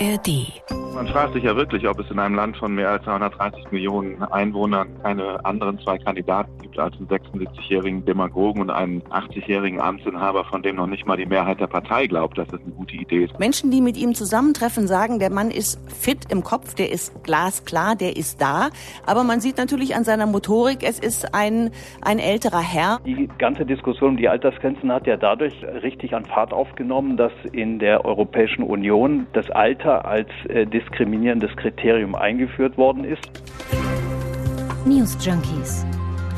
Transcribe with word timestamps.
ARD. 0.00 0.79
Man 1.00 1.08
fragt 1.08 1.32
sich 1.32 1.44
ja 1.44 1.56
wirklich, 1.56 1.88
ob 1.88 1.98
es 1.98 2.10
in 2.10 2.18
einem 2.18 2.34
Land 2.34 2.58
von 2.58 2.74
mehr 2.74 2.90
als 2.90 3.04
230 3.04 3.72
Millionen 3.72 4.22
Einwohnern 4.22 4.86
keine 5.02 5.42
anderen 5.46 5.78
zwei 5.78 5.96
Kandidaten 5.96 6.52
gibt 6.60 6.78
als 6.78 6.94
einen 6.98 7.08
76-jährigen 7.08 8.04
Demagogen 8.04 8.60
und 8.60 8.68
einen 8.68 9.00
80-jährigen 9.04 9.80
Amtsinhaber, 9.80 10.44
von 10.44 10.62
dem 10.62 10.76
noch 10.76 10.86
nicht 10.86 11.06
mal 11.06 11.16
die 11.16 11.24
Mehrheit 11.24 11.58
der 11.58 11.68
Partei 11.68 12.06
glaubt, 12.06 12.36
dass 12.36 12.48
es 12.48 12.60
eine 12.60 12.72
gute 12.72 12.96
Idee 12.96 13.24
ist. 13.24 13.38
Menschen, 13.38 13.70
die 13.70 13.80
mit 13.80 13.96
ihm 13.96 14.14
zusammentreffen, 14.14 14.86
sagen, 14.86 15.18
der 15.18 15.30
Mann 15.30 15.50
ist 15.50 15.80
fit 15.90 16.30
im 16.30 16.44
Kopf, 16.44 16.74
der 16.74 16.92
ist 16.92 17.24
glasklar, 17.24 17.96
der 17.96 18.18
ist 18.18 18.42
da. 18.42 18.68
Aber 19.06 19.24
man 19.24 19.40
sieht 19.40 19.56
natürlich 19.56 19.96
an 19.96 20.04
seiner 20.04 20.26
Motorik, 20.26 20.82
es 20.82 20.98
ist 20.98 21.34
ein, 21.34 21.70
ein 22.02 22.18
älterer 22.18 22.60
Herr. 22.60 22.98
Die 23.06 23.26
ganze 23.38 23.64
Diskussion 23.64 24.10
um 24.10 24.16
die 24.18 24.28
Altersgrenzen 24.28 24.92
hat 24.92 25.06
ja 25.06 25.16
dadurch 25.16 25.54
richtig 25.82 26.14
an 26.14 26.26
Fahrt 26.26 26.52
aufgenommen, 26.52 27.16
dass 27.16 27.32
in 27.52 27.78
der 27.78 28.04
Europäischen 28.04 28.64
Union 28.64 29.26
das 29.32 29.50
Alter 29.50 30.04
als 30.04 30.28
äh, 30.50 30.66
diskriminierendes 30.90 31.50
Kriterium 31.56 32.14
eingeführt 32.14 32.76
worden 32.76 33.04
ist. 33.04 33.30
News 34.84 35.16
Junkies. 35.24 35.84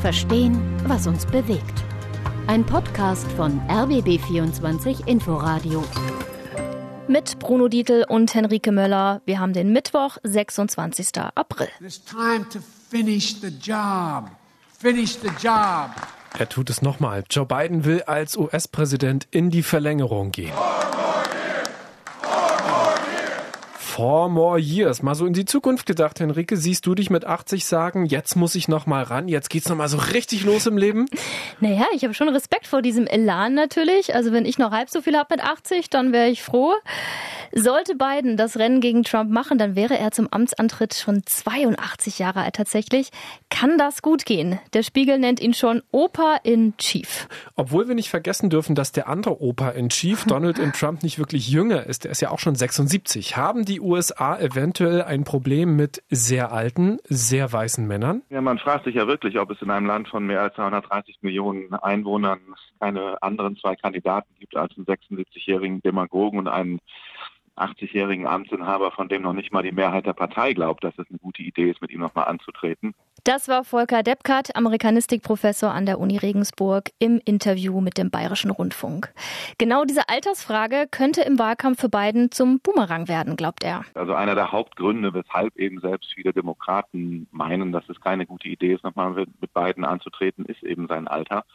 Verstehen, 0.01 0.59
was 0.87 1.07
uns 1.07 1.25
bewegt. 1.25 1.83
Ein 2.47 2.65
Podcast 2.65 3.31
von 3.33 3.59
RBB24 3.69 5.07
Inforadio. 5.07 5.83
Mit 7.07 7.39
Bruno 7.39 7.67
Dietl 7.67 8.05
und 8.07 8.33
Henrike 8.33 8.71
Möller. 8.71 9.21
Wir 9.25 9.39
haben 9.39 9.53
den 9.53 9.71
Mittwoch, 9.71 10.17
26. 10.23 11.21
April. 11.35 11.67
It's 11.79 12.03
time 12.03 12.47
to 12.51 12.59
finish 12.89 13.39
the 13.41 13.47
job. 13.47 14.29
Finish 14.79 15.15
the 15.15 15.29
job. 15.41 15.89
Er 16.37 16.49
tut 16.49 16.69
es 16.69 16.81
nochmal. 16.81 17.23
Joe 17.29 17.45
Biden 17.45 17.85
will 17.85 18.01
als 18.03 18.35
US-Präsident 18.35 19.27
in 19.31 19.49
die 19.51 19.63
Verlängerung 19.63 20.31
gehen. 20.31 20.53
Four 23.95 24.27
more 24.27 24.57
years. 24.57 25.03
Mal 25.03 25.13
so 25.13 25.27
in 25.27 25.33
die 25.33 25.45
Zukunft 25.45 25.85
gedacht, 25.85 26.19
Henrike. 26.19 26.57
Siehst 26.57 26.87
du 26.87 26.95
dich 26.95 27.11
mit 27.11 27.25
80 27.25 27.63
sagen, 27.63 28.07
jetzt 28.07 28.35
muss 28.35 28.55
ich 28.55 28.67
noch 28.67 28.87
mal 28.87 29.03
ran, 29.03 29.27
jetzt 29.27 29.51
geht's 29.51 29.69
noch 29.69 29.75
mal 29.75 29.87
so 29.87 29.97
richtig 29.97 30.45
los 30.45 30.65
im 30.65 30.77
Leben? 30.79 31.05
Naja, 31.59 31.85
ich 31.93 32.03
habe 32.03 32.13
schon 32.13 32.27
Respekt 32.27 32.67
vor 32.67 32.81
diesem 32.81 33.07
Elan 33.07 33.53
natürlich. 33.53 34.15
Also 34.15 34.33
wenn 34.33 34.45
ich 34.45 34.57
noch 34.57 34.71
halb 34.71 34.89
so 34.89 35.01
viel 35.01 35.15
habe 35.15 35.35
mit 35.35 35.45
80, 35.45 35.89
dann 35.89 36.11
wäre 36.11 36.27
ich 36.27 36.41
froh. 36.41 36.73
Sollte 37.53 37.95
Biden 37.95 38.35
das 38.35 38.57
Rennen 38.57 38.81
gegen 38.81 39.03
Trump 39.03 39.31
machen, 39.31 39.57
dann 39.57 39.75
wäre 39.75 39.97
er 39.97 40.11
zum 40.11 40.27
Amtsantritt 40.29 40.95
schon 40.95 41.21
82 41.23 42.19
Jahre 42.19 42.41
alt 42.41 42.55
tatsächlich. 42.55 43.11
Kann 43.49 43.77
das 43.77 44.01
gut 44.01 44.25
gehen? 44.25 44.59
Der 44.73 44.83
Spiegel 44.83 45.19
nennt 45.19 45.39
ihn 45.39 45.53
schon 45.53 45.83
Opa 45.91 46.39
in 46.43 46.75
Chief. 46.77 47.27
Obwohl 47.55 47.87
wir 47.87 47.95
nicht 47.95 48.09
vergessen 48.09 48.49
dürfen, 48.49 48.73
dass 48.73 48.91
der 48.91 49.07
andere 49.07 49.41
Opa 49.41 49.69
in 49.69 49.89
Chief, 49.89 50.23
Donald 50.27 50.57
in 50.57 50.73
Trump, 50.73 51.03
nicht 51.03 51.19
wirklich 51.19 51.47
jünger 51.47 51.85
ist. 51.85 52.03
Der 52.03 52.11
ist 52.11 52.21
ja 52.21 52.31
auch 52.31 52.39
schon 52.39 52.55
76. 52.55 53.37
Haben 53.37 53.63
die 53.63 53.79
USA 53.83 54.39
eventuell 54.39 55.03
ein 55.03 55.23
Problem 55.23 55.75
mit 55.75 56.03
sehr 56.09 56.51
alten, 56.51 56.99
sehr 57.05 57.51
weißen 57.51 57.85
Männern? 57.85 58.23
Ja, 58.29 58.41
man 58.41 58.57
fragt 58.57 58.85
sich 58.85 58.95
ja 58.95 59.07
wirklich, 59.07 59.37
ob 59.39 59.51
es 59.51 59.61
in 59.61 59.69
einem 59.69 59.85
Land 59.85 60.07
von 60.07 60.25
mehr 60.25 60.41
als 60.41 60.55
230 60.55 61.17
Millionen 61.21 61.73
Einwohnern 61.73 62.39
keine 62.79 63.21
anderen 63.21 63.57
zwei 63.57 63.75
Kandidaten 63.75 64.33
gibt 64.39 64.55
als 64.55 64.75
einen 64.77 64.85
76-jährigen 64.85 65.81
Demagogen 65.81 66.39
und 66.39 66.47
einen 66.47 66.79
80-jährigen 67.55 68.25
Amtsinhaber, 68.25 68.91
von 68.91 69.09
dem 69.09 69.21
noch 69.21 69.33
nicht 69.33 69.51
mal 69.51 69.63
die 69.63 69.71
Mehrheit 69.71 70.05
der 70.05 70.13
Partei 70.13 70.53
glaubt, 70.53 70.83
dass 70.83 70.97
es 70.97 71.05
eine 71.09 71.19
gute 71.19 71.43
Idee 71.43 71.69
ist, 71.69 71.81
mit 71.81 71.91
ihm 71.91 71.99
nochmal 71.99 72.25
anzutreten. 72.25 72.93
Das 73.25 73.47
war 73.47 73.63
Volker 73.63 74.03
Deppkat, 74.03 74.53
Amerikanistikprofessor 74.53 75.71
an 75.71 75.85
der 75.85 75.97
Uni 76.01 76.17
Regensburg, 76.17 76.89
im 76.99 77.21
Interview 77.23 77.79
mit 77.79 77.97
dem 77.97 78.11
Bayerischen 78.11 78.51
Rundfunk. 78.51 79.13
Genau 79.57 79.85
diese 79.85 80.09
Altersfrage 80.09 80.87
könnte 80.91 81.21
im 81.21 81.39
Wahlkampf 81.39 81.79
für 81.79 81.87
Biden 81.87 82.31
zum 82.31 82.59
Boomerang 82.59 83.07
werden, 83.07 83.37
glaubt 83.37 83.63
er. 83.63 83.85
Also 83.93 84.13
einer 84.13 84.35
der 84.35 84.51
Hauptgründe, 84.51 85.13
weshalb 85.13 85.55
eben 85.55 85.79
selbst 85.79 86.13
viele 86.13 86.33
Demokraten 86.33 87.29
meinen, 87.31 87.71
dass 87.71 87.87
es 87.87 88.01
keine 88.01 88.25
gute 88.25 88.49
Idee 88.49 88.73
ist, 88.73 88.83
nochmal 88.83 89.11
mit 89.13 89.53
Biden 89.53 89.85
anzutreten, 89.85 90.43
ist 90.43 90.61
eben 90.61 90.89
sein 90.89 91.07
Alter. 91.07 91.45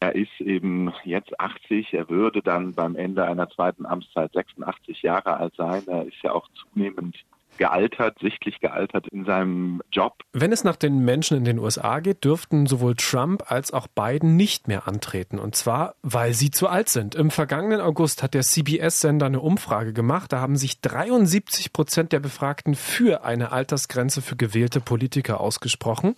Er 0.00 0.16
ist 0.16 0.40
eben 0.40 0.92
jetzt 1.04 1.38
80, 1.38 1.94
er 1.94 2.08
würde 2.10 2.42
dann 2.42 2.74
beim 2.74 2.96
Ende 2.96 3.24
einer 3.24 3.48
zweiten 3.48 3.86
Amtszeit 3.86 4.32
86 4.32 5.02
Jahre 5.02 5.36
alt 5.36 5.54
sein. 5.54 5.84
Er 5.86 6.04
ist 6.04 6.20
ja 6.24 6.32
auch 6.32 6.48
zunehmend 6.72 7.14
gealtert, 7.56 8.18
sichtlich 8.20 8.60
gealtert 8.60 9.06
in 9.08 9.24
seinem 9.24 9.82
Job. 9.92 10.14
Wenn 10.32 10.52
es 10.52 10.64
nach 10.64 10.76
den 10.76 11.04
Menschen 11.04 11.36
in 11.36 11.44
den 11.44 11.58
USA 11.58 12.00
geht, 12.00 12.24
dürften 12.24 12.66
sowohl 12.66 12.94
Trump 12.94 13.50
als 13.50 13.72
auch 13.72 13.86
Biden 13.86 14.36
nicht 14.36 14.68
mehr 14.68 14.88
antreten. 14.88 15.38
Und 15.38 15.56
zwar, 15.56 15.94
weil 16.02 16.32
sie 16.32 16.50
zu 16.50 16.68
alt 16.68 16.88
sind. 16.88 17.14
Im 17.14 17.30
vergangenen 17.30 17.80
August 17.80 18.22
hat 18.22 18.34
der 18.34 18.42
CBS-Sender 18.42 19.26
eine 19.26 19.40
Umfrage 19.40 19.92
gemacht. 19.92 20.32
Da 20.32 20.40
haben 20.40 20.56
sich 20.56 20.80
73 20.80 21.72
Prozent 21.72 22.12
der 22.12 22.20
Befragten 22.20 22.74
für 22.74 23.24
eine 23.24 23.52
Altersgrenze 23.52 24.22
für 24.22 24.36
gewählte 24.36 24.80
Politiker 24.80 25.40
ausgesprochen. 25.40 26.14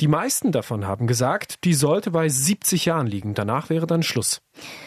Die 0.00 0.06
meisten 0.06 0.52
davon 0.52 0.86
haben 0.86 1.08
gesagt, 1.08 1.64
die 1.64 1.74
sollte 1.74 2.12
bei 2.12 2.28
70 2.28 2.84
Jahren 2.84 3.08
liegen. 3.08 3.34
Danach 3.34 3.68
wäre 3.68 3.88
dann 3.88 4.04
Schluss. 4.04 4.40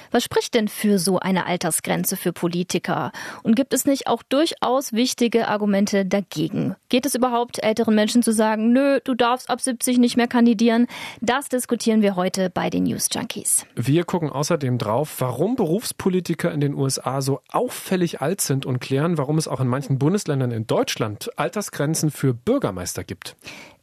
Was 0.09 0.23
spricht 0.23 0.53
denn 0.53 0.69
für 0.69 0.99
so 0.99 1.19
eine 1.19 1.45
Altersgrenze 1.45 2.15
für 2.15 2.31
Politiker? 2.31 3.11
Und 3.43 3.55
gibt 3.55 3.73
es 3.73 3.85
nicht 3.85 4.07
auch 4.07 4.23
durchaus 4.23 4.93
wichtige 4.93 5.49
Argumente 5.49 6.05
dagegen? 6.05 6.77
Geht 6.87 7.05
es 7.05 7.13
überhaupt, 7.13 7.61
älteren 7.61 7.93
Menschen 7.93 8.23
zu 8.23 8.31
sagen, 8.31 8.71
nö, 8.71 8.99
du 9.03 9.13
darfst 9.13 9.49
ab 9.49 9.59
70 9.59 9.97
nicht 9.97 10.15
mehr 10.15 10.27
kandidieren? 10.27 10.87
Das 11.19 11.49
diskutieren 11.49 12.01
wir 12.01 12.15
heute 12.15 12.49
bei 12.49 12.69
den 12.69 12.83
News 12.83 13.09
Junkies. 13.11 13.65
Wir 13.75 14.05
gucken 14.05 14.29
außerdem 14.29 14.77
drauf, 14.77 15.15
warum 15.19 15.57
Berufspolitiker 15.57 16.53
in 16.53 16.61
den 16.61 16.73
USA 16.73 17.21
so 17.21 17.41
auffällig 17.49 18.21
alt 18.21 18.39
sind 18.39 18.65
und 18.65 18.79
klären, 18.79 19.17
warum 19.17 19.37
es 19.37 19.49
auch 19.49 19.59
in 19.59 19.67
manchen 19.67 19.99
Bundesländern 19.99 20.51
in 20.51 20.67
Deutschland 20.67 21.37
Altersgrenzen 21.37 22.11
für 22.11 22.33
Bürgermeister 22.33 23.03
gibt. 23.03 23.35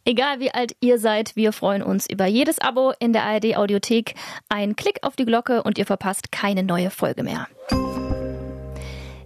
Egal 0.05 0.39
wie 0.39 0.51
alt 0.51 0.75
ihr 0.79 0.97
seid, 0.97 1.35
wir 1.35 1.51
freuen 1.51 1.83
uns 1.83 2.09
über 2.09 2.25
jedes 2.25 2.59
Abo 2.59 2.93
in 2.99 3.13
der 3.13 3.23
ARD 3.23 3.57
Audiothek. 3.57 4.15
Ein 4.47 4.75
Klick 4.75 4.99
auf 5.03 5.15
die 5.15 5.25
Glocke 5.25 5.63
und 5.63 5.77
ihr 5.77 5.85
verpasst 5.85 6.31
keine 6.31 6.63
neue 6.63 6.89
Folge 6.89 7.23
mehr. 7.23 7.47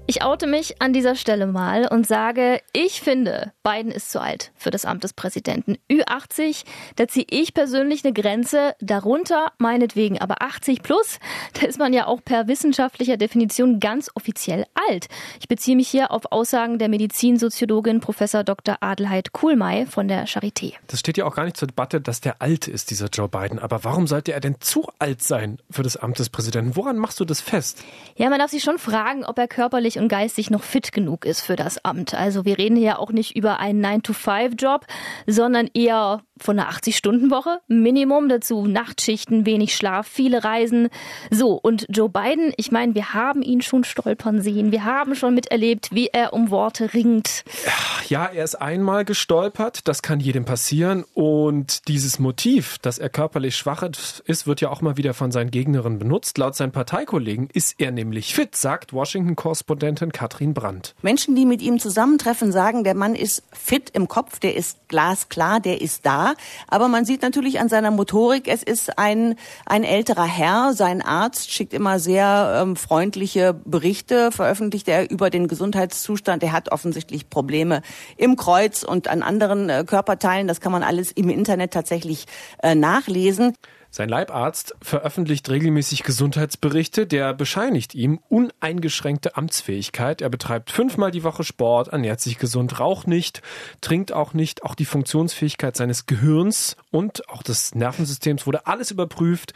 Ich 0.05 0.21
oute 0.21 0.47
mich 0.47 0.81
an 0.81 0.91
dieser 0.91 1.15
Stelle 1.15 1.47
mal 1.47 1.87
und 1.87 2.05
sage, 2.05 2.59
ich 2.73 2.99
finde, 2.99 3.53
Biden 3.63 3.89
ist 3.89 4.11
zu 4.11 4.19
alt 4.19 4.51
für 4.57 4.69
das 4.69 4.83
Amt 4.83 5.05
des 5.05 5.13
Präsidenten. 5.13 5.77
Ü80, 5.89 6.65
da 6.97 7.07
ziehe 7.07 7.25
ich 7.29 7.53
persönlich 7.53 8.03
eine 8.03 8.11
Grenze, 8.13 8.75
darunter 8.81 9.53
meinetwegen, 9.59 10.19
aber 10.19 10.41
80 10.41 10.83
plus, 10.83 11.19
da 11.53 11.67
ist 11.67 11.79
man 11.79 11.93
ja 11.93 12.05
auch 12.05 12.21
per 12.21 12.49
wissenschaftlicher 12.49 13.15
Definition 13.15 13.79
ganz 13.79 14.11
offiziell 14.13 14.65
alt. 14.89 15.07
Ich 15.39 15.47
beziehe 15.47 15.77
mich 15.77 15.87
hier 15.87 16.11
auf 16.11 16.33
Aussagen 16.33 16.79
der 16.79 16.89
Medizinsoziologin 16.89 18.01
Professor 18.01 18.43
Dr. 18.43 18.75
Adelheid 18.81 19.31
Kuhlmei 19.31 19.85
von 19.85 20.09
der 20.09 20.27
Charité. 20.27 20.73
Das 20.87 20.99
steht 20.99 21.17
ja 21.17 21.23
auch 21.23 21.35
gar 21.35 21.45
nicht 21.45 21.55
zur 21.55 21.69
Debatte, 21.69 22.01
dass 22.01 22.19
der 22.19 22.41
alt 22.41 22.67
ist, 22.67 22.91
dieser 22.91 23.07
Joe 23.07 23.29
Biden. 23.29 23.57
Aber 23.57 23.85
warum 23.85 24.07
sollte 24.07 24.33
er 24.33 24.41
denn 24.41 24.57
zu 24.59 24.85
alt 24.99 25.23
sein 25.23 25.59
für 25.71 25.81
das 25.81 25.95
Amt 25.95 26.19
des 26.19 26.29
Präsidenten? 26.29 26.75
Woran 26.75 26.97
machst 26.97 27.21
du 27.21 27.25
das 27.25 27.39
fest? 27.39 27.81
Ja, 28.17 28.29
man 28.29 28.39
darf 28.39 28.51
sich 28.51 28.63
schon 28.63 28.79
fragen, 28.79 29.23
ob 29.23 29.37
er 29.37 29.47
körperlich 29.47 29.92
und 29.97 30.07
geistig 30.07 30.49
noch 30.49 30.63
fit 30.63 30.91
genug 30.91 31.25
ist 31.25 31.41
für 31.41 31.55
das 31.55 31.83
Amt. 31.83 32.13
Also 32.13 32.45
wir 32.45 32.57
reden 32.57 32.77
hier 32.77 32.99
auch 32.99 33.11
nicht 33.11 33.35
über 33.35 33.59
einen 33.59 33.83
9-to-5-Job, 33.85 34.85
sondern 35.27 35.69
eher 35.73 36.21
von 36.37 36.59
einer 36.59 36.69
80-Stunden-Woche. 36.71 37.59
Minimum 37.67 38.29
dazu 38.29 38.65
Nachtschichten, 38.65 39.45
wenig 39.45 39.75
Schlaf, 39.75 40.07
viele 40.07 40.43
Reisen. 40.43 40.89
So, 41.29 41.53
und 41.53 41.85
Joe 41.89 42.09
Biden, 42.09 42.53
ich 42.57 42.71
meine, 42.71 42.95
wir 42.95 43.13
haben 43.13 43.41
ihn 43.41 43.61
schon 43.61 43.83
stolpern 43.83 44.41
sehen. 44.41 44.71
Wir 44.71 44.83
haben 44.83 45.15
schon 45.15 45.35
miterlebt, 45.35 45.89
wie 45.91 46.07
er 46.07 46.33
um 46.33 46.49
Worte 46.49 46.93
ringt. 46.93 47.43
Ja, 48.09 48.25
er 48.25 48.43
ist 48.43 48.55
einmal 48.55 49.05
gestolpert, 49.05 49.87
das 49.87 50.01
kann 50.01 50.19
jedem 50.19 50.45
passieren. 50.45 51.05
Und 51.13 51.87
dieses 51.87 52.19
Motiv, 52.19 52.77
dass 52.79 52.99
er 52.99 53.09
körperlich 53.09 53.55
schwach 53.55 53.83
ist, 53.83 54.47
wird 54.47 54.61
ja 54.61 54.69
auch 54.69 54.81
mal 54.81 54.97
wieder 54.97 55.13
von 55.13 55.31
seinen 55.31 55.51
Gegnerinnen 55.51 55.99
benutzt. 55.99 56.37
Laut 56.37 56.55
seinen 56.55 56.71
Parteikollegen 56.71 57.49
ist 57.53 57.75
er 57.79 57.91
nämlich 57.91 58.33
fit, 58.33 58.55
sagt 58.55 58.93
Washington-Korrespondentin 59.83 60.11
Katrin 60.11 60.53
Brandt. 60.53 60.95
Menschen, 61.01 61.35
die 61.35 61.45
mit 61.45 61.61
ihm 61.61 61.79
zusammentreffen, 61.79 62.51
sagen, 62.51 62.83
der 62.83 62.95
Mann 62.95 63.15
ist 63.15 63.43
fit 63.51 63.89
im 63.91 64.07
Kopf, 64.07 64.39
der 64.39 64.55
ist 64.55 64.87
glasklar, 64.87 65.59
der 65.59 65.81
ist 65.81 66.05
da. 66.05 66.33
Aber 66.67 66.87
man 66.87 67.05
sieht 67.05 67.21
natürlich 67.21 67.59
an 67.59 67.69
seiner 67.69 67.91
Motorik, 67.91 68.47
es 68.47 68.63
ist 68.63 68.97
ein, 68.97 69.35
ein 69.65 69.83
älterer 69.83 70.25
Herr. 70.25 70.73
Sein 70.73 71.01
Arzt 71.01 71.51
schickt 71.51 71.73
immer 71.73 71.99
sehr 71.99 72.61
ähm, 72.61 72.75
freundliche 72.75 73.53
Berichte, 73.53 74.31
veröffentlicht 74.31 74.87
er 74.87 75.09
über 75.11 75.29
den 75.29 75.47
Gesundheitszustand. 75.47 76.43
Er 76.43 76.51
hat 76.51 76.71
offensichtlich 76.71 77.29
Probleme 77.29 77.81
im 78.17 78.35
Kreuz 78.35 78.83
und 78.83 79.07
an 79.07 79.21
anderen 79.21 79.69
äh, 79.69 79.83
Körperteilen. 79.85 80.47
Das 80.47 80.61
kann 80.61 80.71
man 80.71 80.83
alles 80.83 81.11
im 81.11 81.29
Internet 81.29 81.71
tatsächlich 81.71 82.25
äh, 82.61 82.75
nachlesen. 82.75 83.53
Sein 83.95 84.09
Leibarzt 84.09 84.73
veröffentlicht 84.81 85.47
regelmäßig 85.51 86.01
Gesundheitsberichte, 86.01 87.05
der 87.05 87.31
bescheinigt 87.35 87.93
ihm 87.93 88.19
uneingeschränkte 88.27 89.37
Amtsfähigkeit. 89.37 90.19
Er 90.23 90.29
betreibt 90.29 90.71
fünfmal 90.71 91.11
die 91.11 91.23
Woche 91.23 91.43
Sport, 91.43 91.89
ernährt 91.89 92.19
sich 92.19 92.39
gesund, 92.39 92.79
raucht 92.79 93.07
nicht, 93.07 93.43
trinkt 93.81 94.11
auch 94.11 94.33
nicht. 94.33 94.63
Auch 94.63 94.73
die 94.73 94.85
Funktionsfähigkeit 94.85 95.77
seines 95.77 96.07
Gehirns 96.07 96.75
und 96.89 97.29
auch 97.29 97.43
des 97.43 97.75
Nervensystems 97.75 98.47
wurde 98.47 98.65
alles 98.65 98.89
überprüft. 98.89 99.53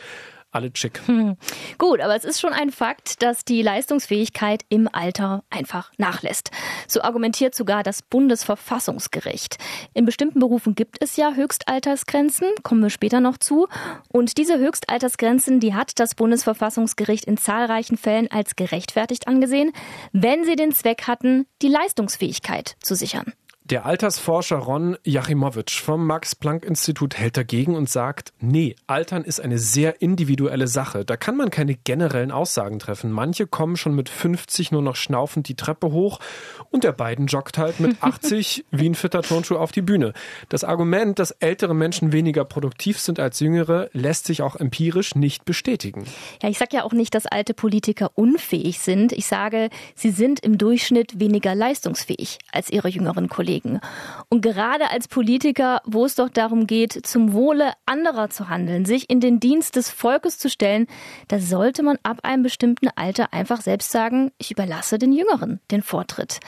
Alle 0.52 0.72
chick. 0.72 1.02
Hm. 1.06 1.38
Gut, 1.78 2.02
aber 2.02 2.16
es 2.16 2.24
ist 2.24 2.40
schon 2.40 2.54
ein 2.54 2.72
Fakt, 2.72 3.22
dass 3.22 3.46
die 3.46 3.62
Leistungsfähigkeit 3.62 4.64
im 4.70 4.90
Alter 4.92 5.44
einfach 5.50 5.92
nachlässt. 5.98 6.52
So 6.88 7.02
argumentiert 7.02 7.56
sogar 7.56 7.84
das 7.84 8.02
Bundesverfassungsgericht. 8.02 9.58
In 9.94 10.06
bestimmten 10.06 10.40
Berufen 10.40 10.76
gibt 10.76 10.98
es 11.02 11.16
ja 11.18 11.34
Höchstaltersgrenzen, 11.34 12.48
kommen 12.64 12.82
wir 12.82 12.90
später 12.90 13.20
noch 13.20 13.38
zu. 13.38 13.68
Und 14.10 14.38
diese 14.38 14.58
Höchstaltersgrenzen, 14.58 15.60
die 15.60 15.74
hat 15.74 16.00
das 16.00 16.16
Bundesverfassungsgericht 16.16 17.26
in 17.26 17.38
zahlreichen 17.38 17.98
Fällen 17.98 18.30
als 18.32 18.56
gerechtfertigt 18.56 19.28
angesehen, 19.28 19.72
wenn 20.12 20.46
sie 20.46 20.56
den 20.56 20.74
Zweck 20.74 21.08
hatten, 21.08 21.46
die 21.62 21.70
Leistungsfähigkeit 21.70 22.76
zu 22.82 22.96
sichern. 22.96 23.34
Der 23.70 23.86
Altersforscher 23.86 24.60
Ron 24.60 24.96
Jachimowitsch 25.04 25.82
vom 25.82 26.08
Max-Planck-Institut 26.08 27.18
hält 27.18 27.36
dagegen 27.36 27.76
und 27.76 27.90
sagt, 27.90 28.32
nee, 28.40 28.78
Altern 28.88 29.26
ist 29.26 29.42
eine 29.42 29.58
sehr 29.58 30.02
individuelle 30.02 30.68
Sache. 30.68 31.04
Da 31.04 31.18
kann 31.18 31.36
man 31.36 31.50
keine 31.50 31.76
generellen 31.76 32.32
Aussagen 32.32 32.80
treffen. 32.80 33.12
Manche 33.12 33.46
kommen 33.46 33.76
schon 33.76 33.94
mit 33.94 34.08
50 34.08 34.72
nur 34.72 34.82
noch 34.82 34.96
schnaufend 34.96 35.50
die 35.50 35.56
Treppe 35.56 35.92
hoch 35.92 36.22
und 36.72 36.86
der 36.86 36.94
beiden 36.94 37.28
joggt 37.28 37.58
halt 37.58 37.82
mit 37.82 37.98
80 38.02 38.64
wie 38.72 38.88
ein 38.88 38.96
fitter 38.96 39.22
Turnschuh 39.22 39.58
auf 39.58 39.74
die 39.74 39.82
Bühne. 39.82 40.14
Das 40.48 40.64
Argument, 40.64 41.20
dass 41.20 41.32
ältere 41.32 41.76
Menschen 41.76 42.14
weniger 42.14 42.46
produktiv 42.46 43.02
sind 43.02 43.20
als 43.20 43.42
jüngere, 43.42 43.90
lässt 43.92 44.28
sich 44.28 44.42
auch 44.44 44.56
empirisch 44.56 45.14
nicht 45.16 45.44
bestätigen. 45.44 46.06
Ja, 46.42 46.48
ich 46.48 46.58
sage 46.58 46.78
ja 46.78 46.84
auch 46.86 46.94
nicht, 46.94 47.14
dass 47.14 47.26
alte 47.26 47.54
Politiker 47.54 48.12
unfähig 48.16 48.80
sind. 48.80 49.12
Ich 49.12 49.26
sage, 49.26 49.70
sie 49.94 50.12
sind 50.12 50.40
im 50.40 50.58
Durchschnitt 50.58 51.20
weniger 51.20 51.54
leistungsfähig 51.54 52.40
als 52.54 52.70
ihre 52.70 52.88
jüngeren 52.88 53.28
Kollegen 53.28 53.57
bewegen. 53.58 53.80
Und 54.30 54.42
gerade 54.42 54.92
als 54.92 55.08
Politiker, 55.08 55.82
wo 55.86 56.06
es 56.06 56.16
doch 56.16 56.30
darum 56.30 56.68
geht, 56.68 56.94
zum 57.06 57.34
Wohle 57.34 57.74
anderer 57.86 58.30
zu 58.30 58.50
handeln, 58.50 58.86
sich 58.86 59.10
in 59.10 59.20
den 59.20 59.40
Dienst 59.40 59.76
des 59.76 59.90
Volkes 59.90 60.38
zu 60.38 60.50
stellen, 60.50 60.88
da 61.28 61.40
sollte 61.40 61.84
man 61.84 61.98
ab 62.04 62.20
einem 62.24 62.44
bestimmten 62.44 62.90
Alter 62.96 63.34
einfach 63.34 63.62
selbst 63.62 63.92
sagen, 63.92 64.32
ich 64.38 64.52
überlasse 64.52 64.98
den 64.98 65.14
Jüngeren 65.14 65.60
den 65.72 65.82
Vortritt. 65.82 66.40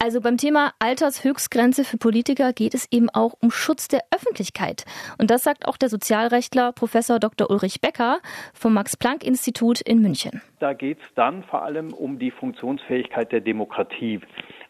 Also 0.00 0.20
beim 0.20 0.36
Thema 0.36 0.72
Altershöchstgrenze 0.78 1.84
für 1.84 1.98
Politiker 1.98 2.52
geht 2.52 2.74
es 2.74 2.86
eben 2.92 3.10
auch 3.10 3.34
um 3.40 3.50
Schutz 3.50 3.88
der 3.88 4.04
Öffentlichkeit. 4.14 4.84
Und 5.18 5.30
das 5.30 5.42
sagt 5.42 5.66
auch 5.66 5.76
der 5.76 5.88
Sozialrechtler 5.88 6.72
Professor 6.72 7.18
Dr. 7.18 7.50
Ulrich 7.50 7.80
Becker 7.80 8.20
vom 8.54 8.74
Max-Planck-Institut 8.74 9.80
in 9.80 10.00
München. 10.00 10.40
Da 10.60 10.72
geht 10.72 10.98
es 10.98 11.14
dann 11.16 11.42
vor 11.44 11.62
allem 11.62 11.92
um 11.92 12.18
die 12.18 12.30
Funktionsfähigkeit 12.30 13.32
der 13.32 13.40
Demokratie. 13.40 14.20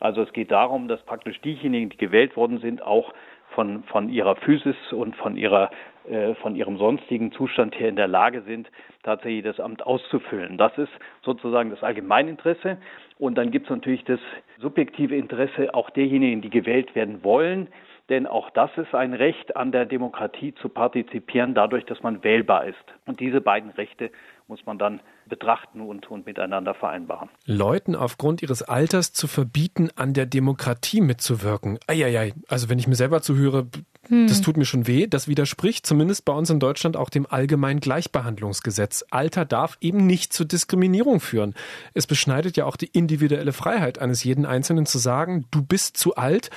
Also 0.00 0.22
es 0.22 0.32
geht 0.32 0.50
darum, 0.50 0.88
dass 0.88 1.02
praktisch 1.02 1.40
diejenigen, 1.40 1.90
die 1.90 1.96
gewählt 1.96 2.36
worden 2.36 2.58
sind, 2.58 2.82
auch 2.82 3.12
von, 3.50 3.82
von 3.84 4.08
ihrer 4.08 4.36
Physis 4.36 4.76
und 4.92 5.16
von 5.16 5.36
ihrer 5.36 5.70
äh, 6.08 6.34
von 6.36 6.56
ihrem 6.56 6.78
sonstigen 6.78 7.32
Zustand 7.32 7.78
her 7.78 7.88
in 7.90 7.96
der 7.96 8.08
Lage 8.08 8.40
sind, 8.42 8.70
tatsächlich 9.02 9.44
das 9.44 9.60
Amt 9.60 9.84
auszufüllen. 9.84 10.56
Das 10.56 10.76
ist 10.78 10.90
sozusagen 11.22 11.68
das 11.70 11.82
Allgemeininteresse. 11.82 12.78
Und 13.18 13.36
dann 13.36 13.50
gibt 13.50 13.66
es 13.66 13.70
natürlich 13.70 14.04
das 14.04 14.20
subjektive 14.58 15.14
Interesse 15.16 15.74
auch 15.74 15.90
derjenigen, 15.90 16.40
die 16.40 16.48
gewählt 16.48 16.94
werden 16.94 17.22
wollen. 17.24 17.68
Denn 18.08 18.26
auch 18.26 18.48
das 18.50 18.70
ist 18.76 18.94
ein 18.94 19.12
Recht 19.12 19.54
an 19.56 19.70
der 19.70 19.84
Demokratie 19.84 20.54
zu 20.54 20.70
partizipieren, 20.70 21.54
dadurch, 21.54 21.84
dass 21.84 22.02
man 22.02 22.24
wählbar 22.24 22.66
ist. 22.66 22.76
Und 23.06 23.20
diese 23.20 23.40
beiden 23.40 23.70
Rechte 23.70 24.10
muss 24.48 24.64
man 24.64 24.78
dann 24.78 25.00
betrachten 25.28 25.82
und, 25.82 26.10
und 26.10 26.24
miteinander 26.24 26.72
vereinbaren. 26.72 27.28
Leuten 27.44 27.94
aufgrund 27.94 28.40
ihres 28.40 28.62
Alters 28.62 29.12
zu 29.12 29.26
verbieten, 29.26 29.90
an 29.94 30.14
der 30.14 30.24
Demokratie 30.24 31.02
mitzuwirken. 31.02 31.78
Eieiei, 31.86 32.32
also 32.48 32.70
wenn 32.70 32.78
ich 32.78 32.88
mir 32.88 32.94
selber 32.94 33.20
zuhöre, 33.20 33.66
hm. 34.08 34.26
das 34.26 34.40
tut 34.40 34.56
mir 34.56 34.64
schon 34.64 34.86
weh. 34.86 35.06
Das 35.06 35.28
widerspricht 35.28 35.86
zumindest 35.86 36.24
bei 36.24 36.32
uns 36.32 36.48
in 36.48 36.60
Deutschland 36.60 36.96
auch 36.96 37.10
dem 37.10 37.26
allgemeinen 37.28 37.80
Gleichbehandlungsgesetz. 37.80 39.04
Alter 39.10 39.44
darf 39.44 39.76
eben 39.82 40.06
nicht 40.06 40.32
zur 40.32 40.46
Diskriminierung 40.46 41.20
führen. 41.20 41.54
Es 41.92 42.06
beschneidet 42.06 42.56
ja 42.56 42.64
auch 42.64 42.76
die 42.76 42.86
individuelle 42.86 43.52
Freiheit 43.52 43.98
eines 43.98 44.24
jeden 44.24 44.46
Einzelnen 44.46 44.86
zu 44.86 44.96
sagen, 44.96 45.44
du 45.50 45.62
bist 45.62 45.98
zu 45.98 46.16
alt, 46.16 46.48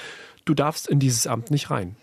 du 0.46 0.54
darfst 0.54 0.88
in 0.88 1.00
dieses 1.00 1.28
Amt 1.28 1.52
nicht 1.52 1.70
rein. 1.70 1.96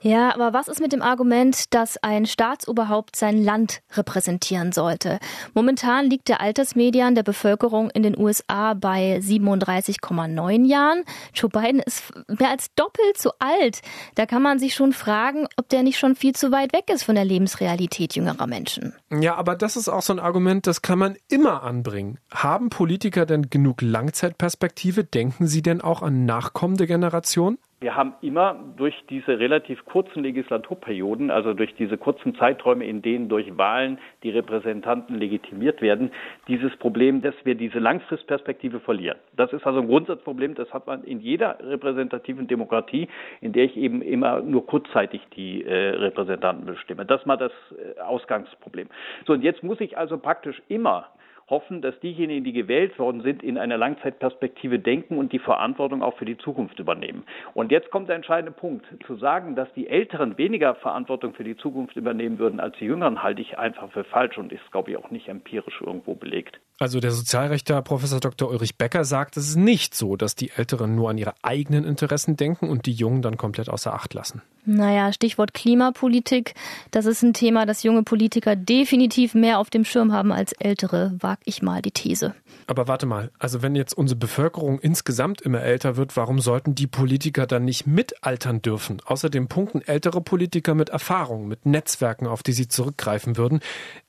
Ja, 0.00 0.34
aber 0.34 0.52
was 0.52 0.68
ist 0.68 0.80
mit 0.80 0.92
dem 0.92 1.02
Argument, 1.02 1.74
dass 1.74 1.96
ein 2.02 2.26
Staatsoberhaupt 2.26 3.16
sein 3.16 3.42
Land 3.42 3.80
repräsentieren 3.94 4.72
sollte? 4.72 5.18
Momentan 5.54 6.08
liegt 6.08 6.28
der 6.28 6.40
Altersmedian 6.40 7.14
der 7.14 7.22
Bevölkerung 7.22 7.90
in 7.90 8.02
den 8.02 8.18
USA 8.18 8.74
bei 8.74 9.18
37,9 9.18 10.66
Jahren. 10.66 11.04
Joe 11.34 11.50
Biden 11.50 11.80
ist 11.80 12.12
mehr 12.38 12.50
als 12.50 12.68
doppelt 12.74 13.18
so 13.18 13.32
alt. 13.38 13.80
Da 14.14 14.26
kann 14.26 14.42
man 14.42 14.58
sich 14.58 14.74
schon 14.74 14.92
fragen, 14.92 15.46
ob 15.56 15.68
der 15.68 15.82
nicht 15.82 15.98
schon 15.98 16.16
viel 16.16 16.34
zu 16.34 16.52
weit 16.52 16.72
weg 16.72 16.90
ist 16.92 17.04
von 17.04 17.14
der 17.14 17.24
Lebensrealität 17.24 18.14
jüngerer 18.14 18.46
Menschen. 18.46 18.94
Ja, 19.10 19.36
aber 19.36 19.56
das 19.56 19.76
ist 19.76 19.88
auch 19.88 20.02
so 20.02 20.12
ein 20.12 20.18
Argument, 20.18 20.66
das 20.66 20.82
kann 20.82 20.98
man 20.98 21.16
immer 21.28 21.62
anbringen. 21.62 22.18
Haben 22.32 22.70
Politiker 22.70 23.26
denn 23.26 23.50
genug 23.50 23.82
Langzeitperspektive? 23.82 25.04
Denken 25.04 25.46
sie 25.46 25.62
denn 25.62 25.80
auch 25.80 26.02
an 26.02 26.26
nachkommende 26.26 26.86
Generationen? 26.86 27.58
Wir 27.78 27.94
haben 27.94 28.14
immer 28.22 28.56
durch 28.78 28.94
diese 29.10 29.38
relativ 29.38 29.84
kurzen 29.84 30.22
Legislaturperioden, 30.22 31.30
also 31.30 31.52
durch 31.52 31.74
diese 31.74 31.98
kurzen 31.98 32.34
Zeiträume, 32.36 32.86
in 32.86 33.02
denen 33.02 33.28
durch 33.28 33.58
Wahlen 33.58 33.98
die 34.22 34.30
Repräsentanten 34.30 35.18
legitimiert 35.18 35.82
werden, 35.82 36.10
dieses 36.48 36.74
Problem, 36.78 37.20
dass 37.20 37.34
wir 37.44 37.54
diese 37.54 37.78
Langfristperspektive 37.78 38.80
verlieren. 38.80 39.18
Das 39.36 39.52
ist 39.52 39.66
also 39.66 39.80
ein 39.80 39.88
Grundsatzproblem, 39.88 40.54
das 40.54 40.72
hat 40.72 40.86
man 40.86 41.04
in 41.04 41.20
jeder 41.20 41.58
repräsentativen 41.60 42.46
Demokratie, 42.46 43.08
in 43.42 43.52
der 43.52 43.64
ich 43.64 43.76
eben 43.76 44.00
immer 44.00 44.40
nur 44.40 44.66
kurzzeitig 44.66 45.20
die 45.36 45.62
äh, 45.62 45.90
Repräsentanten 45.96 46.64
bestimme. 46.64 47.04
Das 47.04 47.26
mal 47.26 47.36
das 47.36 47.52
äh, 47.72 48.00
Ausgangsproblem. 48.00 48.88
So, 49.26 49.34
und 49.34 49.42
jetzt 49.42 49.62
muss 49.62 49.82
ich 49.82 49.98
also 49.98 50.16
praktisch 50.16 50.62
immer 50.68 51.08
hoffen, 51.48 51.80
dass 51.80 51.98
diejenigen, 52.00 52.44
die 52.44 52.52
gewählt 52.52 52.98
worden 52.98 53.22
sind, 53.22 53.42
in 53.42 53.58
einer 53.58 53.78
Langzeitperspektive 53.78 54.78
denken 54.78 55.18
und 55.18 55.32
die 55.32 55.38
Verantwortung 55.38 56.02
auch 56.02 56.16
für 56.16 56.24
die 56.24 56.38
Zukunft 56.38 56.78
übernehmen. 56.78 57.24
Und 57.54 57.70
jetzt 57.70 57.90
kommt 57.90 58.08
der 58.08 58.16
entscheidende 58.16 58.52
Punkt. 58.52 58.86
Zu 59.06 59.16
sagen, 59.16 59.54
dass 59.54 59.72
die 59.74 59.88
Älteren 59.88 60.38
weniger 60.38 60.74
Verantwortung 60.74 61.34
für 61.34 61.44
die 61.44 61.56
Zukunft 61.56 61.96
übernehmen 61.96 62.38
würden 62.38 62.60
als 62.60 62.76
die 62.78 62.86
Jüngeren, 62.86 63.22
halte 63.22 63.42
ich 63.42 63.58
einfach 63.58 63.90
für 63.92 64.04
falsch 64.04 64.38
und 64.38 64.52
ist, 64.52 64.70
glaube 64.72 64.90
ich, 64.90 64.96
auch 64.96 65.10
nicht 65.10 65.28
empirisch 65.28 65.80
irgendwo 65.80 66.14
belegt. 66.14 66.58
Also 66.78 67.00
der 67.00 67.10
Sozialrechter 67.10 67.80
Professor 67.80 68.20
Dr. 68.20 68.50
Ulrich 68.50 68.76
Becker 68.76 69.04
sagt, 69.04 69.38
es 69.38 69.48
ist 69.48 69.56
nicht 69.56 69.94
so, 69.94 70.16
dass 70.16 70.34
die 70.34 70.50
Älteren 70.50 70.94
nur 70.94 71.08
an 71.08 71.16
ihre 71.16 71.32
eigenen 71.42 71.84
Interessen 71.84 72.36
denken 72.36 72.68
und 72.68 72.84
die 72.84 72.92
Jungen 72.92 73.22
dann 73.22 73.38
komplett 73.38 73.70
außer 73.70 73.94
Acht 73.94 74.12
lassen. 74.12 74.42
Naja, 74.66 75.12
Stichwort 75.12 75.54
Klimapolitik. 75.54 76.54
Das 76.90 77.06
ist 77.06 77.22
ein 77.22 77.32
Thema, 77.32 77.64
das 77.64 77.84
junge 77.84 78.02
Politiker 78.02 78.56
definitiv 78.56 79.34
mehr 79.34 79.58
auf 79.58 79.70
dem 79.70 79.84
Schirm 79.84 80.12
haben 80.12 80.32
als 80.32 80.52
ältere, 80.52 81.14
wag 81.20 81.38
ich 81.44 81.62
mal 81.62 81.80
die 81.80 81.92
These. 81.92 82.34
Aber 82.66 82.88
warte 82.88 83.06
mal, 83.06 83.30
also 83.38 83.62
wenn 83.62 83.76
jetzt 83.76 83.96
unsere 83.96 84.18
Bevölkerung 84.18 84.80
insgesamt 84.80 85.40
immer 85.40 85.62
älter 85.62 85.96
wird, 85.96 86.16
warum 86.16 86.40
sollten 86.40 86.74
die 86.74 86.88
Politiker 86.88 87.46
dann 87.46 87.64
nicht 87.64 87.86
mitaltern 87.86 88.60
dürfen? 88.60 89.00
Außerdem 89.06 89.46
punkten 89.46 89.82
ältere 89.82 90.20
Politiker 90.20 90.74
mit 90.74 90.88
Erfahrung, 90.88 91.46
mit 91.46 91.64
Netzwerken, 91.64 92.26
auf 92.26 92.42
die 92.42 92.52
sie 92.52 92.66
zurückgreifen 92.66 93.36
würden. 93.36 93.60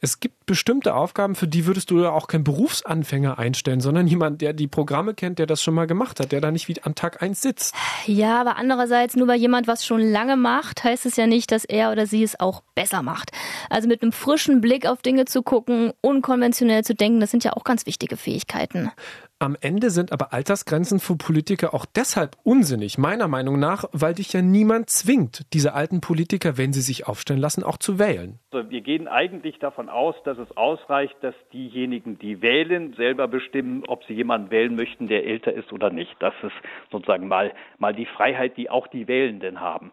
Es 0.01 0.19
gibt 0.19 0.36
bestimmte 0.47 0.95
Aufgaben, 0.95 1.35
für 1.35 1.47
die 1.47 1.67
würdest 1.67 1.91
du 1.91 2.01
ja 2.01 2.09
auch 2.09 2.27
keinen 2.27 2.43
Berufsanfänger 2.43 3.37
einstellen, 3.37 3.81
sondern 3.81 4.07
jemand, 4.07 4.41
der 4.41 4.53
die 4.53 4.67
Programme 4.67 5.13
kennt, 5.13 5.37
der 5.37 5.45
das 5.45 5.61
schon 5.61 5.75
mal 5.75 5.85
gemacht 5.85 6.19
hat, 6.19 6.31
der 6.31 6.41
da 6.41 6.49
nicht 6.49 6.67
wie 6.67 6.81
an 6.81 6.95
Tag 6.95 7.21
eins 7.21 7.41
sitzt. 7.41 7.75
Ja, 8.07 8.41
aber 8.41 8.57
andererseits 8.57 9.15
nur 9.15 9.27
bei 9.27 9.35
jemand, 9.35 9.67
was 9.67 9.85
schon 9.85 10.01
lange 10.01 10.37
macht, 10.37 10.83
heißt 10.83 11.05
es 11.05 11.15
ja 11.17 11.27
nicht, 11.27 11.51
dass 11.51 11.65
er 11.65 11.91
oder 11.91 12.07
sie 12.07 12.23
es 12.23 12.39
auch 12.39 12.63
besser 12.73 13.03
macht. 13.03 13.31
Also 13.69 13.87
mit 13.87 14.01
einem 14.01 14.11
frischen 14.11 14.61
Blick 14.61 14.87
auf 14.87 15.01
Dinge 15.03 15.25
zu 15.25 15.43
gucken, 15.43 15.91
unkonventionell 16.01 16.83
zu 16.83 16.95
denken, 16.95 17.19
das 17.19 17.29
sind 17.29 17.43
ja 17.43 17.53
auch 17.53 17.63
ganz 17.63 17.85
wichtige 17.85 18.17
Fähigkeiten. 18.17 18.91
Am 19.39 19.55
Ende 19.61 19.91
sind 19.91 20.11
aber 20.11 20.33
Altersgrenzen 20.33 20.99
für 20.99 21.15
Politiker 21.15 21.75
auch 21.75 21.85
deshalb 21.85 22.35
unsinnig, 22.43 22.97
meiner 22.97 23.27
Meinung 23.27 23.59
nach, 23.59 23.85
weil 23.91 24.15
dich 24.15 24.33
ja 24.33 24.41
niemand 24.41 24.89
zwingt, 24.89 25.53
diese 25.53 25.75
alten 25.75 26.01
Politiker, 26.01 26.57
wenn 26.57 26.73
sie 26.73 26.81
sich 26.81 27.07
aufstellen 27.07 27.39
lassen, 27.39 27.63
auch 27.63 27.77
zu 27.77 27.99
wählen. 27.99 28.39
Also 28.49 28.71
wir 28.71 28.81
gehen 28.81 29.07
eigentlich 29.07 29.59
davon 29.59 29.89
aus, 29.89 30.15
dass 30.23 30.39
es 30.39 30.57
ausreicht, 30.57 31.15
dass 31.21 31.35
diejenigen, 31.53 32.17
die 32.17 32.41
wählen, 32.41 32.95
selber 32.95 33.27
bestimmen, 33.27 33.83
ob 33.87 34.03
sie 34.05 34.13
jemanden 34.15 34.49
wählen 34.49 34.75
möchten, 34.75 35.07
der 35.07 35.23
älter 35.27 35.53
ist 35.53 35.71
oder 35.71 35.91
nicht. 35.91 36.15
Das 36.17 36.33
ist 36.41 36.55
sozusagen 36.91 37.27
mal, 37.27 37.53
mal 37.77 37.93
die 37.93 38.07
Freiheit, 38.07 38.57
die 38.57 38.71
auch 38.71 38.87
die 38.87 39.07
Wählenden 39.07 39.61
haben. 39.61 39.91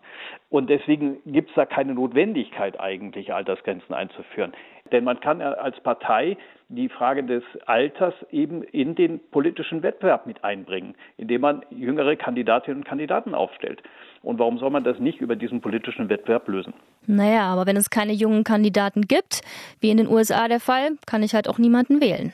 Und 0.48 0.70
deswegen 0.70 1.18
gibt 1.26 1.50
es 1.50 1.54
da 1.54 1.66
keine 1.66 1.92
Notwendigkeit 1.92 2.80
eigentlich, 2.80 3.34
Altersgrenzen 3.34 3.94
einzuführen. 3.94 4.54
Denn 4.94 5.02
man 5.02 5.18
kann 5.18 5.42
als 5.42 5.80
Partei 5.80 6.36
die 6.68 6.88
Frage 6.88 7.24
des 7.24 7.42
Alters 7.66 8.14
eben 8.30 8.62
in 8.62 8.94
den 8.94 9.18
politischen 9.32 9.82
Wettbewerb 9.82 10.24
mit 10.24 10.44
einbringen, 10.44 10.94
indem 11.16 11.40
man 11.40 11.62
jüngere 11.68 12.14
Kandidatinnen 12.14 12.82
und 12.82 12.84
Kandidaten 12.86 13.34
aufstellt. 13.34 13.82
Und 14.22 14.38
warum 14.38 14.58
soll 14.58 14.70
man 14.70 14.84
das 14.84 15.00
nicht 15.00 15.20
über 15.20 15.34
diesen 15.34 15.60
politischen 15.60 16.08
Wettbewerb 16.08 16.46
lösen? 16.46 16.74
Naja, 17.08 17.46
aber 17.46 17.66
wenn 17.66 17.76
es 17.76 17.90
keine 17.90 18.12
jungen 18.12 18.44
Kandidaten 18.44 19.02
gibt, 19.02 19.40
wie 19.80 19.90
in 19.90 19.96
den 19.96 20.06
USA 20.06 20.46
der 20.46 20.60
Fall, 20.60 20.92
kann 21.06 21.24
ich 21.24 21.34
halt 21.34 21.48
auch 21.48 21.58
niemanden 21.58 22.00
wählen. 22.00 22.32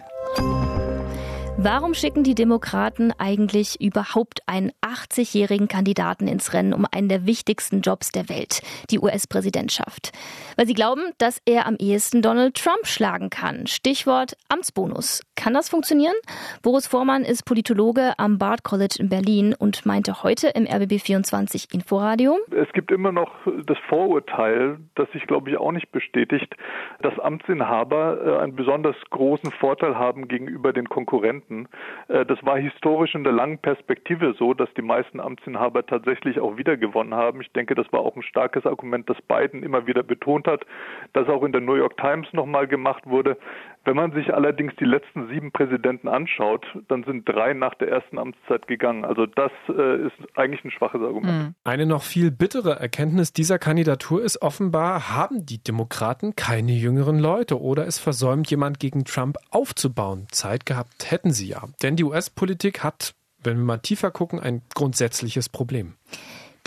Warum 1.62 1.92
schicken 1.92 2.24
die 2.24 2.34
Demokraten 2.34 3.12
eigentlich 3.18 3.78
überhaupt 3.82 4.40
einen 4.46 4.72
80-jährigen 4.80 5.68
Kandidaten 5.68 6.26
ins 6.26 6.54
Rennen 6.54 6.72
um 6.72 6.86
einen 6.90 7.10
der 7.10 7.26
wichtigsten 7.26 7.82
Jobs 7.82 8.12
der 8.12 8.30
Welt, 8.30 8.62
die 8.88 8.98
US-Präsidentschaft? 8.98 10.12
Weil 10.56 10.66
sie 10.66 10.72
glauben, 10.72 11.02
dass 11.18 11.42
er 11.44 11.66
am 11.66 11.76
ehesten 11.78 12.22
Donald 12.22 12.54
Trump 12.54 12.86
schlagen 12.86 13.28
kann. 13.28 13.66
Stichwort 13.66 14.38
Amtsbonus. 14.48 15.20
Kann 15.36 15.52
das 15.52 15.68
funktionieren? 15.68 16.14
Boris 16.62 16.86
Vormann 16.86 17.24
ist 17.24 17.44
Politologe 17.44 18.14
am 18.18 18.38
Bard 18.38 18.62
College 18.62 18.96
in 18.98 19.10
Berlin 19.10 19.54
und 19.58 19.84
meinte 19.84 20.22
heute 20.22 20.48
im 20.48 20.64
RBB24 20.64 21.74
Inforadio. 21.74 22.38
Es 22.50 22.72
gibt 22.72 22.90
immer 22.90 23.12
noch 23.12 23.30
das 23.66 23.78
Vorurteil, 23.88 24.78
das 24.94 25.10
sich, 25.12 25.26
glaube 25.26 25.50
ich, 25.50 25.58
auch 25.58 25.72
nicht 25.72 25.92
bestätigt, 25.92 26.54
dass 27.02 27.18
Amtsinhaber 27.18 28.18
äh, 28.24 28.42
einen 28.42 28.56
besonders 28.56 28.96
großen 29.10 29.50
Vorteil 29.50 29.96
haben 29.96 30.28
gegenüber 30.28 30.72
den 30.72 30.88
Konkurrenten. 30.88 31.49
Amten. 31.50 31.68
Äh, 32.08 32.24
das 32.26 32.38
war 32.44 32.58
historisch 32.58 33.14
in 33.14 33.24
der 33.24 33.32
langen 33.32 33.58
Perspektive 33.58 34.34
so, 34.38 34.54
dass 34.54 34.72
die 34.74 34.82
meisten 34.82 35.20
Amtsinhaber 35.20 35.84
tatsächlich 35.84 36.40
auch 36.40 36.56
wiedergewonnen 36.56 37.14
haben. 37.14 37.40
Ich 37.40 37.52
denke, 37.52 37.74
das 37.74 37.92
war 37.92 38.00
auch 38.00 38.16
ein 38.16 38.22
starkes 38.22 38.66
Argument, 38.66 39.08
das 39.08 39.20
Biden 39.22 39.62
immer 39.62 39.86
wieder 39.86 40.02
betont 40.02 40.46
hat, 40.46 40.64
das 41.12 41.28
auch 41.28 41.42
in 41.42 41.52
der 41.52 41.60
New 41.60 41.74
York 41.74 41.96
Times 41.96 42.32
nochmal 42.32 42.66
gemacht 42.66 43.06
wurde. 43.06 43.36
Wenn 43.84 43.96
man 43.96 44.12
sich 44.12 44.34
allerdings 44.34 44.74
die 44.78 44.84
letzten 44.84 45.28
sieben 45.28 45.52
Präsidenten 45.52 46.06
anschaut, 46.06 46.66
dann 46.88 47.02
sind 47.04 47.26
drei 47.26 47.54
nach 47.54 47.74
der 47.74 47.88
ersten 47.88 48.18
Amtszeit 48.18 48.66
gegangen. 48.66 49.06
Also 49.06 49.24
das 49.24 49.50
äh, 49.68 50.06
ist 50.06 50.36
eigentlich 50.36 50.62
ein 50.64 50.70
schwaches 50.70 51.00
Argument. 51.00 51.48
Mhm. 51.48 51.54
Eine 51.64 51.86
noch 51.86 52.02
viel 52.02 52.30
bittere 52.30 52.78
Erkenntnis 52.78 53.32
dieser 53.32 53.58
Kandidatur 53.58 54.22
ist 54.22 54.42
offenbar, 54.42 55.14
haben 55.16 55.46
die 55.46 55.62
Demokraten 55.62 56.36
keine 56.36 56.72
jüngeren 56.72 57.18
Leute 57.18 57.60
oder 57.60 57.86
es 57.86 57.98
versäumt 57.98 58.50
jemand 58.50 58.80
gegen 58.80 59.04
Trump 59.04 59.38
aufzubauen. 59.50 60.26
Zeit 60.30 60.66
gehabt 60.66 61.10
hätten 61.10 61.30
sie 61.30 61.48
ja. 61.48 61.62
Denn 61.82 61.96
die 61.96 62.04
US-Politik 62.04 62.84
hat, 62.84 63.14
wenn 63.42 63.56
wir 63.56 63.64
mal 63.64 63.78
tiefer 63.78 64.10
gucken, 64.10 64.40
ein 64.40 64.60
grundsätzliches 64.74 65.48
Problem. 65.48 65.94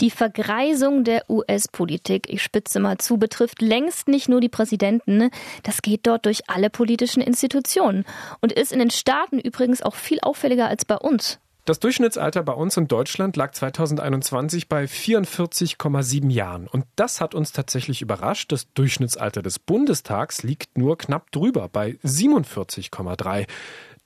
Die 0.04 0.10
Vergreisung 0.10 1.02
der 1.02 1.30
US-Politik, 1.30 2.26
ich 2.28 2.42
spitze 2.42 2.78
mal 2.78 2.98
zu, 2.98 3.16
betrifft 3.16 3.62
längst 3.62 4.06
nicht 4.06 4.28
nur 4.28 4.42
die 4.42 4.50
Präsidenten. 4.50 5.30
Das 5.62 5.80
geht 5.80 6.06
dort 6.06 6.26
durch 6.26 6.42
alle 6.46 6.68
politischen 6.68 7.22
Institutionen 7.22 8.04
und 8.42 8.52
ist 8.52 8.70
in 8.70 8.80
den 8.80 8.90
Staaten 8.90 9.38
übrigens 9.38 9.80
auch 9.80 9.94
viel 9.94 10.18
auffälliger 10.20 10.68
als 10.68 10.84
bei 10.84 10.96
uns. 10.96 11.38
Das 11.64 11.80
Durchschnittsalter 11.80 12.42
bei 12.42 12.52
uns 12.52 12.76
in 12.76 12.86
Deutschland 12.86 13.34
lag 13.38 13.52
2021 13.52 14.68
bei 14.68 14.84
44,7 14.84 16.30
Jahren. 16.30 16.66
Und 16.66 16.84
das 16.96 17.22
hat 17.22 17.34
uns 17.34 17.52
tatsächlich 17.52 18.02
überrascht. 18.02 18.52
Das 18.52 18.70
Durchschnittsalter 18.74 19.40
des 19.40 19.58
Bundestags 19.58 20.42
liegt 20.42 20.76
nur 20.76 20.98
knapp 20.98 21.32
drüber 21.32 21.70
bei 21.72 21.92
47,3. 22.04 23.46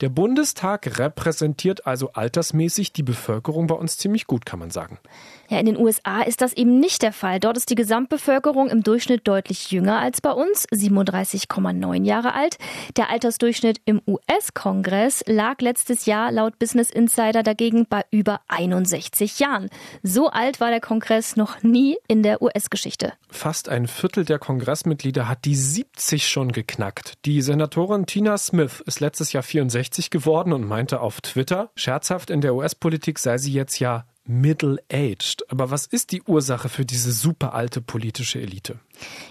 Der 0.01 0.11
Bundestag 0.11 1.01
repräsentiert 1.01 1.85
also 1.85 2.13
altersmäßig 2.13 2.93
die 2.93 3.03
Bevölkerung 3.03 3.67
bei 3.67 3.75
uns 3.75 3.99
ziemlich 3.99 4.29
gut, 4.29 4.47
kann 4.47 4.61
man 4.61 4.71
sagen. 4.71 5.01
Ja, 5.49 5.59
in 5.59 5.67
den 5.67 5.77
USA 5.77 6.23
ist 6.23 6.41
das 6.41 6.53
eben 6.53 6.79
nicht 6.79 7.03
der 7.03 7.13
Fall. 7.13 7.41
Dort 7.41 7.57
ist 7.57 7.69
die 7.69 7.75
Gesamtbevölkerung 7.75 8.69
im 8.69 8.85
Durchschnitt 8.85 9.27
deutlich 9.27 9.73
jünger 9.73 9.99
als 9.99 10.21
bei 10.21 10.31
uns, 10.31 10.69
37,9 10.69 12.05
Jahre 12.05 12.35
alt. 12.35 12.59
Der 12.97 13.11
Altersdurchschnitt 13.11 13.81
im 13.87 14.01
US-Kongress 14.07 15.25
lag 15.27 15.61
letztes 15.61 16.07
Jahr 16.07 16.31
laut 16.31 16.61
Business 16.61 16.91
Insider 16.91 17.43
dagegen 17.43 17.85
bei 17.89 18.05
über 18.13 18.41
61 18.47 19.41
Jahren. 19.41 19.69
So 20.05 20.29
alt 20.29 20.61
war 20.61 20.71
der 20.71 20.81
Kongress 20.81 21.35
noch 21.35 21.65
nie 21.65 21.97
in 22.07 22.23
der 22.23 22.41
US-Geschichte. 22.41 23.15
Fast 23.31 23.69
ein 23.69 23.89
Viertel 23.89 24.25
der 24.25 24.39
Kongressmitglieder 24.39 25.29
hat 25.29 25.45
die 25.45 25.57
70 25.57 26.29
schon 26.29 26.53
geknackt. 26.53 27.15
Die 27.25 27.43
Senatorin 27.43 28.07
Tina 28.07 28.39
Smith 28.39 28.81
ist 28.87 29.01
letztes 29.01 29.33
Jahr 29.33 29.43
64 29.43 29.88
geworden 30.11 30.53
und 30.53 30.67
meinte 30.67 31.01
auf 31.01 31.21
Twitter, 31.21 31.71
scherzhaft 31.75 32.31
in 32.31 32.41
der 32.41 32.55
US-Politik 32.55 33.19
sei 33.19 33.39
sie 33.39 33.53
jetzt 33.53 33.79
ja 33.79 34.07
middle-aged. 34.29 35.51
Aber 35.51 35.71
was 35.71 35.87
ist 35.87 36.13
die 36.13 36.23
Ursache 36.23 36.69
für 36.69 36.85
diese 36.85 37.13
super 37.13 37.55
alte 37.55 37.81
politische 37.81 38.41
Elite? 38.41 38.79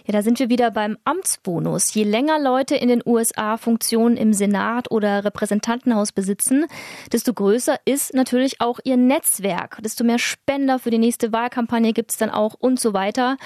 Ja, 0.06 0.13
da 0.13 0.22
sind 0.22 0.39
wir 0.39 0.50
wieder 0.50 0.72
beim 0.72 0.98
Amtsbonus. 1.04 1.94
Je 1.94 2.04
länger 2.04 2.39
Leute 2.39 2.75
in 2.75 2.88
den 2.88 3.04
USA 3.06 3.58
Funktionen 3.58 4.18
im 4.18 4.34
Senat 4.34 4.89
oder 4.92 5.24
Repräsentantenhaus 5.24 6.12
besitzen, 6.12 6.66
desto 7.12 7.34
größer 7.34 7.77
ist 7.86 8.13
natürlich 8.13 8.60
auch 8.60 8.80
ihr 8.84 8.98
Netzwerk. 8.98 9.77
Desto 9.84 10.04
mehr 10.04 10.20
Spender 10.20 10.80
für 10.80 10.89
die 10.89 10.98
nächste 10.98 11.32
Wahlkampagne 11.32 11.94
gibt 11.94 12.12
es 12.12 12.18
dann 12.18 12.30
auch 12.30 12.56
und 12.56 12.80
so 12.80 12.94
weiter. 12.94 13.38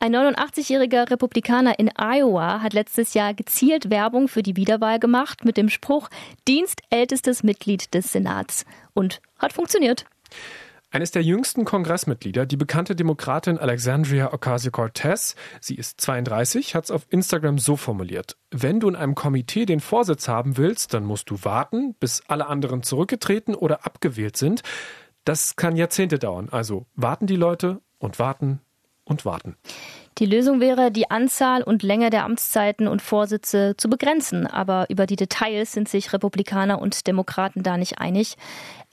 Ein 0.00 0.14
89-jähriger 0.14 1.10
Republikaner 1.10 1.78
in 1.78 1.90
Iowa 1.96 2.60
hat 2.60 2.72
letztes 2.74 3.14
Jahr 3.14 3.34
gezielt 3.34 3.90
Werbung 3.90 4.28
für 4.28 4.42
die 4.42 4.56
Wiederwahl 4.56 4.98
gemacht 4.98 5.44
mit 5.44 5.56
dem 5.56 5.68
Spruch 5.70 6.08
Dienstältestes 6.46 7.42
Mitglied 7.42 7.94
des 7.94 8.12
Senats. 8.12 8.64
Und 8.94 9.20
hat 9.38 9.52
funktioniert. 9.52 10.06
Eines 10.90 11.10
der 11.10 11.22
jüngsten 11.22 11.66
Kongressmitglieder, 11.66 12.46
die 12.46 12.56
bekannte 12.56 12.96
Demokratin 12.96 13.58
Alexandria 13.58 14.32
Ocasio-Cortez, 14.32 15.36
sie 15.60 15.74
ist 15.74 16.00
32, 16.00 16.74
hat 16.74 16.84
es 16.84 16.90
auf 16.90 17.06
Instagram 17.10 17.58
so 17.58 17.76
formuliert. 17.76 18.38
Wenn 18.50 18.80
du 18.80 18.88
in 18.88 18.96
einem 18.96 19.14
Komitee 19.14 19.66
den 19.66 19.80
Vorsitz 19.80 20.28
haben 20.28 20.56
willst, 20.56 20.94
dann 20.94 21.04
musst 21.04 21.28
du 21.28 21.44
warten, 21.44 21.94
bis 22.00 22.22
alle 22.26 22.46
anderen 22.46 22.82
zurückgetreten 22.82 23.54
oder 23.54 23.84
abgewählt 23.84 24.38
sind. 24.38 24.62
Das 25.24 25.56
kann 25.56 25.76
Jahrzehnte 25.76 26.18
dauern. 26.18 26.48
Also 26.50 26.86
warten 26.94 27.26
die 27.26 27.36
Leute 27.36 27.82
und 27.98 28.18
warten 28.18 28.62
und 29.04 29.26
warten. 29.26 29.56
Die 30.18 30.26
Lösung 30.26 30.58
wäre, 30.58 30.90
die 30.90 31.10
Anzahl 31.10 31.62
und 31.62 31.82
Länge 31.82 32.10
der 32.10 32.24
Amtszeiten 32.24 32.88
und 32.88 33.02
Vorsitze 33.02 33.74
zu 33.76 33.88
begrenzen. 33.88 34.46
Aber 34.46 34.86
über 34.88 35.06
die 35.06 35.16
Details 35.16 35.72
sind 35.72 35.88
sich 35.88 36.12
Republikaner 36.12 36.80
und 36.80 37.06
Demokraten 37.06 37.62
da 37.62 37.76
nicht 37.76 37.98
einig. 37.98 38.36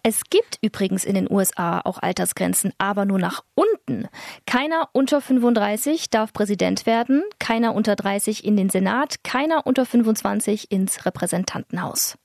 Es 0.07 0.21
gibt 0.29 0.59
übrigens 0.61 1.03
in 1.03 1.15
den 1.15 1.27
USA 1.31 1.81
auch 1.83 1.97
Altersgrenzen, 1.97 2.73
aber 2.77 3.05
nur 3.05 3.17
nach 3.17 3.43
unten. 3.55 4.07
Keiner 4.45 4.87
unter 4.91 5.19
35 5.19 6.11
darf 6.11 6.31
Präsident 6.31 6.85
werden, 6.85 7.23
keiner 7.39 7.73
unter 7.73 7.95
30 7.95 8.45
in 8.45 8.55
den 8.55 8.69
Senat, 8.69 9.23
keiner 9.23 9.65
unter 9.65 9.83
25 9.83 10.69
ins 10.69 11.07
Repräsentantenhaus. 11.07 12.19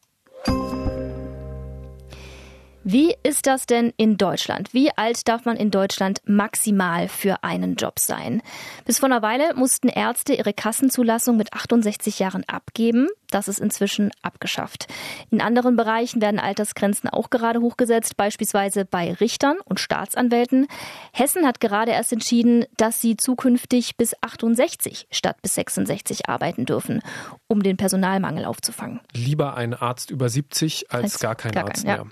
Wie 2.85 3.15
ist 3.23 3.47
das 3.47 3.65
denn 3.65 3.95
in 3.97 4.19
Deutschland? 4.19 4.75
Wie 4.75 4.91
alt 4.97 5.27
darf 5.27 5.47
man 5.47 5.57
in 5.57 5.71
Deutschland 5.71 6.21
maximal 6.27 7.09
für 7.09 7.45
einen 7.45 7.77
Job 7.77 7.99
sein? 7.99 8.43
Bis 8.85 8.99
vor 8.99 9.09
einer 9.09 9.23
Weile 9.23 9.55
mussten 9.55 9.89
Ärzte 9.89 10.35
ihre 10.35 10.53
Kassenzulassung 10.53 11.39
mit 11.39 11.55
68 11.55 12.19
Jahren 12.19 12.45
abgeben. 12.47 13.09
Das 13.31 13.49
ist 13.49 13.61
inzwischen 13.61 14.11
abgeschafft. 14.23 14.87
In 15.31 15.41
anderen 15.41 15.77
Bereichen 15.77 16.21
werden 16.21 16.41
Altersgrenzen 16.41 17.09
auch 17.09 17.31
gerade 17.31 17.61
hochgesetzt, 17.61 18.17
beispielsweise 18.17 18.85
bei 18.85 19.13
Richtern 19.15 19.59
und 19.65 19.81
Staatsanwälten. 19.81 20.67
Hessen 21.13 21.47
hat 21.47 21.61
gerade 21.61 21.93
erst 21.93 22.13
entschieden, 22.13 22.65
dass 22.77 23.01
sie 23.01 23.17
zukünftig 23.17 23.97
bis 23.97 24.15
68 24.21 25.07
statt 25.11 25.37
bis 25.43 25.55
66 25.55 26.29
arbeiten 26.29 26.67
dürfen, 26.67 27.01
um 27.47 27.63
den 27.63 27.77
Personalmangel 27.77 28.45
aufzufangen. 28.45 29.01
Lieber 29.15 29.55
ein 29.55 29.75
Arzt 29.75 30.11
über 30.11 30.29
70 30.29 30.91
als, 30.91 31.05
als 31.05 31.19
gar 31.21 31.35
kein 31.35 31.53
gar 31.53 31.67
Arzt 31.67 31.85
kein, 31.85 31.97
mehr. 31.97 32.07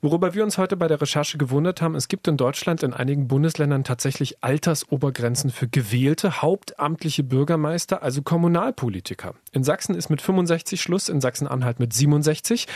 Worüber 0.00 0.34
wir 0.34 0.44
uns 0.44 0.58
heute 0.58 0.76
bei 0.76 0.88
der 0.88 1.00
Recherche 1.00 1.38
gewundert 1.38 1.82
haben, 1.82 1.94
es 1.94 2.08
gibt 2.08 2.28
in 2.28 2.36
Deutschland 2.36 2.82
in 2.82 2.92
einigen 2.92 3.28
Bundesländern 3.28 3.84
tatsächlich 3.84 4.42
Altersobergrenzen 4.42 5.50
für 5.50 5.68
gewählte 5.68 6.42
hauptamtliche 6.42 7.22
Bürgermeister, 7.22 8.02
also 8.02 8.22
Kommunalpolitiker. 8.22 9.34
In 9.52 9.64
Sachsen 9.64 9.94
ist 9.94 10.10
mit 10.10 10.22
65 10.22 10.55
65 10.56 10.80
Schluss, 10.80 11.08
in 11.08 11.20
Sachsen-Anhalt 11.20 11.80
mit 11.80 11.92
67. 11.92 12.66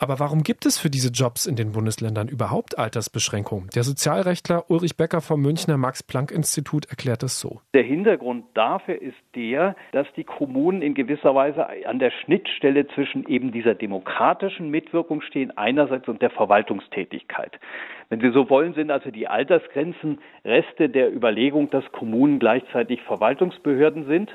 Aber 0.00 0.20
warum 0.20 0.42
gibt 0.42 0.64
es 0.64 0.78
für 0.78 0.90
diese 0.90 1.10
Jobs 1.10 1.46
in 1.46 1.56
den 1.56 1.72
Bundesländern 1.72 2.28
überhaupt 2.28 2.78
Altersbeschränkungen? 2.78 3.68
Der 3.74 3.82
Sozialrechtler 3.82 4.70
Ulrich 4.70 4.96
Becker 4.96 5.20
vom 5.20 5.42
Münchner 5.42 5.76
Max-Planck-Institut 5.76 6.86
erklärt 6.86 7.24
es 7.24 7.40
so. 7.40 7.60
Der 7.74 7.82
Hintergrund 7.82 8.44
dafür 8.54 9.00
ist 9.02 9.16
der, 9.34 9.74
dass 9.92 10.06
die 10.16 10.22
Kommunen 10.22 10.82
in 10.82 10.94
gewisser 10.94 11.34
Weise 11.34 11.66
an 11.86 11.98
der 11.98 12.12
Schnittstelle 12.12 12.86
zwischen 12.94 13.26
eben 13.26 13.50
dieser 13.50 13.74
demokratischen 13.74 14.70
Mitwirkung 14.70 15.20
stehen 15.20 15.56
einerseits 15.56 16.06
und 16.06 16.22
der 16.22 16.30
Verwaltungstätigkeit. 16.30 17.58
Wenn 18.10 18.20
Sie 18.22 18.30
so 18.32 18.48
wollen, 18.48 18.72
sind 18.72 18.90
also 18.90 19.10
die 19.10 19.28
Altersgrenzen 19.28 20.18
Reste 20.42 20.88
der 20.88 21.14
Überlegung, 21.14 21.68
dass 21.68 21.84
Kommunen 21.92 22.38
gleichzeitig 22.38 23.02
Verwaltungsbehörden 23.02 24.06
sind. 24.06 24.30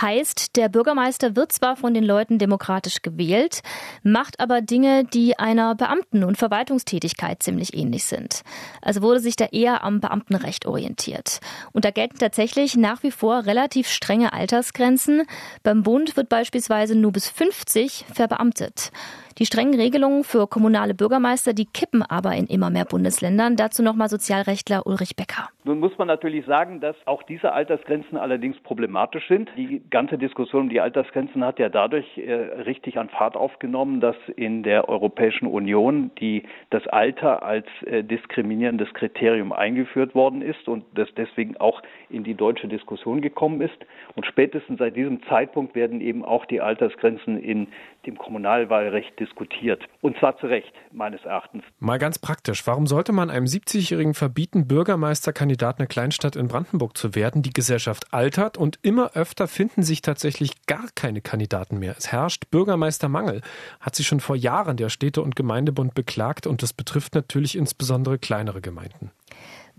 Heißt, 0.00 0.56
der 0.56 0.70
Bürgermeister 0.70 1.36
wird 1.36 1.52
zwar 1.52 1.76
von 1.76 1.92
den 1.92 2.04
Leuten 2.04 2.38
demokratisch 2.38 3.02
gewählt, 3.02 3.60
macht 4.02 4.40
aber 4.40 4.62
Dinge, 4.62 5.04
die 5.04 5.38
einer 5.38 5.74
Beamten- 5.74 6.24
und 6.24 6.38
Verwaltungstätigkeit 6.38 7.42
ziemlich 7.42 7.76
ähnlich 7.76 8.04
sind. 8.04 8.40
Also 8.80 9.02
wurde 9.02 9.20
sich 9.20 9.36
da 9.36 9.44
eher 9.52 9.84
am 9.84 10.00
Beamtenrecht 10.00 10.64
orientiert. 10.64 11.40
Und 11.72 11.84
da 11.84 11.90
gelten 11.90 12.16
tatsächlich 12.18 12.74
nach 12.74 13.02
wie 13.02 13.10
vor 13.10 13.44
relativ 13.44 13.88
strenge 13.88 14.32
Altersgrenzen. 14.32 15.26
Beim 15.62 15.82
Bund 15.82 16.16
wird 16.16 16.30
beispielsweise 16.30 16.98
nur 16.98 17.12
bis 17.12 17.28
50 17.28 18.06
verbeamtet. 18.14 18.92
Die 19.38 19.46
strengen 19.46 19.74
Regelungen 19.74 20.24
für 20.24 20.46
kommunale 20.46 20.94
Bürgermeister, 20.94 21.52
die 21.52 21.66
kippen 21.66 22.02
aber 22.02 22.34
in 22.34 22.46
immer 22.46 22.70
mehr 22.70 22.84
Bundesländern. 22.84 23.56
Dazu 23.56 23.82
nochmal 23.82 24.08
Sozialrechtler 24.08 24.86
Ulrich 24.86 25.16
Becker. 25.16 25.50
Nun 25.64 25.78
muss 25.78 25.96
man 25.98 26.08
natürlich 26.08 26.46
sagen, 26.46 26.80
dass 26.80 26.96
auch 27.06 27.22
diese 27.22 27.52
Altersgrenzen 27.52 28.16
allerdings 28.16 28.58
problematisch 28.60 29.28
sind. 29.28 29.50
Die 29.56 29.82
ganze 29.90 30.16
Diskussion 30.16 30.62
um 30.62 30.68
die 30.70 30.80
Altersgrenzen 30.80 31.44
hat 31.44 31.58
ja 31.58 31.68
dadurch 31.68 32.06
äh, 32.16 32.32
richtig 32.32 32.98
an 32.98 33.10
Fahrt 33.10 33.36
aufgenommen, 33.36 34.00
dass 34.00 34.16
in 34.36 34.62
der 34.62 34.88
Europäischen 34.88 35.46
Union 35.46 36.10
die, 36.18 36.44
das 36.70 36.86
Alter 36.86 37.42
als 37.42 37.66
äh, 37.84 38.02
diskriminierendes 38.02 38.92
Kriterium 38.94 39.52
eingeführt 39.52 40.14
worden 40.14 40.40
ist 40.40 40.66
und 40.66 40.84
das 40.94 41.08
deswegen 41.16 41.58
auch 41.58 41.82
in 42.08 42.24
die 42.24 42.34
deutsche 42.34 42.68
Diskussion 42.68 43.20
gekommen 43.20 43.60
ist. 43.60 43.76
Und 44.16 44.26
spätestens 44.26 44.78
seit 44.78 44.96
diesem 44.96 45.22
Zeitpunkt 45.24 45.74
werden 45.74 46.00
eben 46.00 46.24
auch 46.24 46.46
die 46.46 46.60
Altersgrenzen 46.60 47.38
in 47.38 47.68
dem 48.06 48.16
Kommunalwahlrecht 48.16 49.18
diskutiert. 49.20 49.82
Und 50.00 50.16
zwar 50.18 50.38
zu 50.38 50.46
Recht, 50.46 50.72
meines 50.90 51.22
Erachtens. 51.24 51.64
Mal 51.78 51.98
ganz 51.98 52.18
praktisch. 52.18 52.66
Warum 52.66 52.86
sollte 52.86 53.12
man 53.12 53.30
einem 53.30 53.44
70-Jährigen 53.44 54.14
verbieten, 54.14 54.66
Bürgermeisterkandidat 54.66 55.50
einer 55.68 55.86
Kleinstadt 55.86 56.36
in 56.36 56.48
Brandenburg 56.48 56.96
zu 56.96 57.14
werden? 57.14 57.42
Die 57.42 57.52
Gesellschaft 57.52 58.12
altert 58.12 58.56
und 58.56 58.78
immer 58.82 59.12
öfter 59.12 59.46
finden 59.46 59.82
sich 59.82 60.02
tatsächlich 60.02 60.66
gar 60.66 60.86
keine 60.94 61.20
Kandidaten 61.20 61.78
mehr. 61.78 61.94
Es 61.96 62.10
herrscht 62.10 62.50
Bürgermeistermangel. 62.50 63.42
Hat 63.80 63.94
sich 63.94 64.06
schon 64.06 64.20
vor 64.20 64.36
Jahren 64.36 64.76
der 64.76 64.88
Städte- 64.88 65.22
und 65.22 65.36
Gemeindebund 65.36 65.94
beklagt 65.94 66.46
und 66.46 66.62
das 66.62 66.72
betrifft 66.72 67.14
natürlich 67.14 67.56
insbesondere 67.56 68.18
kleinere 68.18 68.60
Gemeinden. 68.60 69.10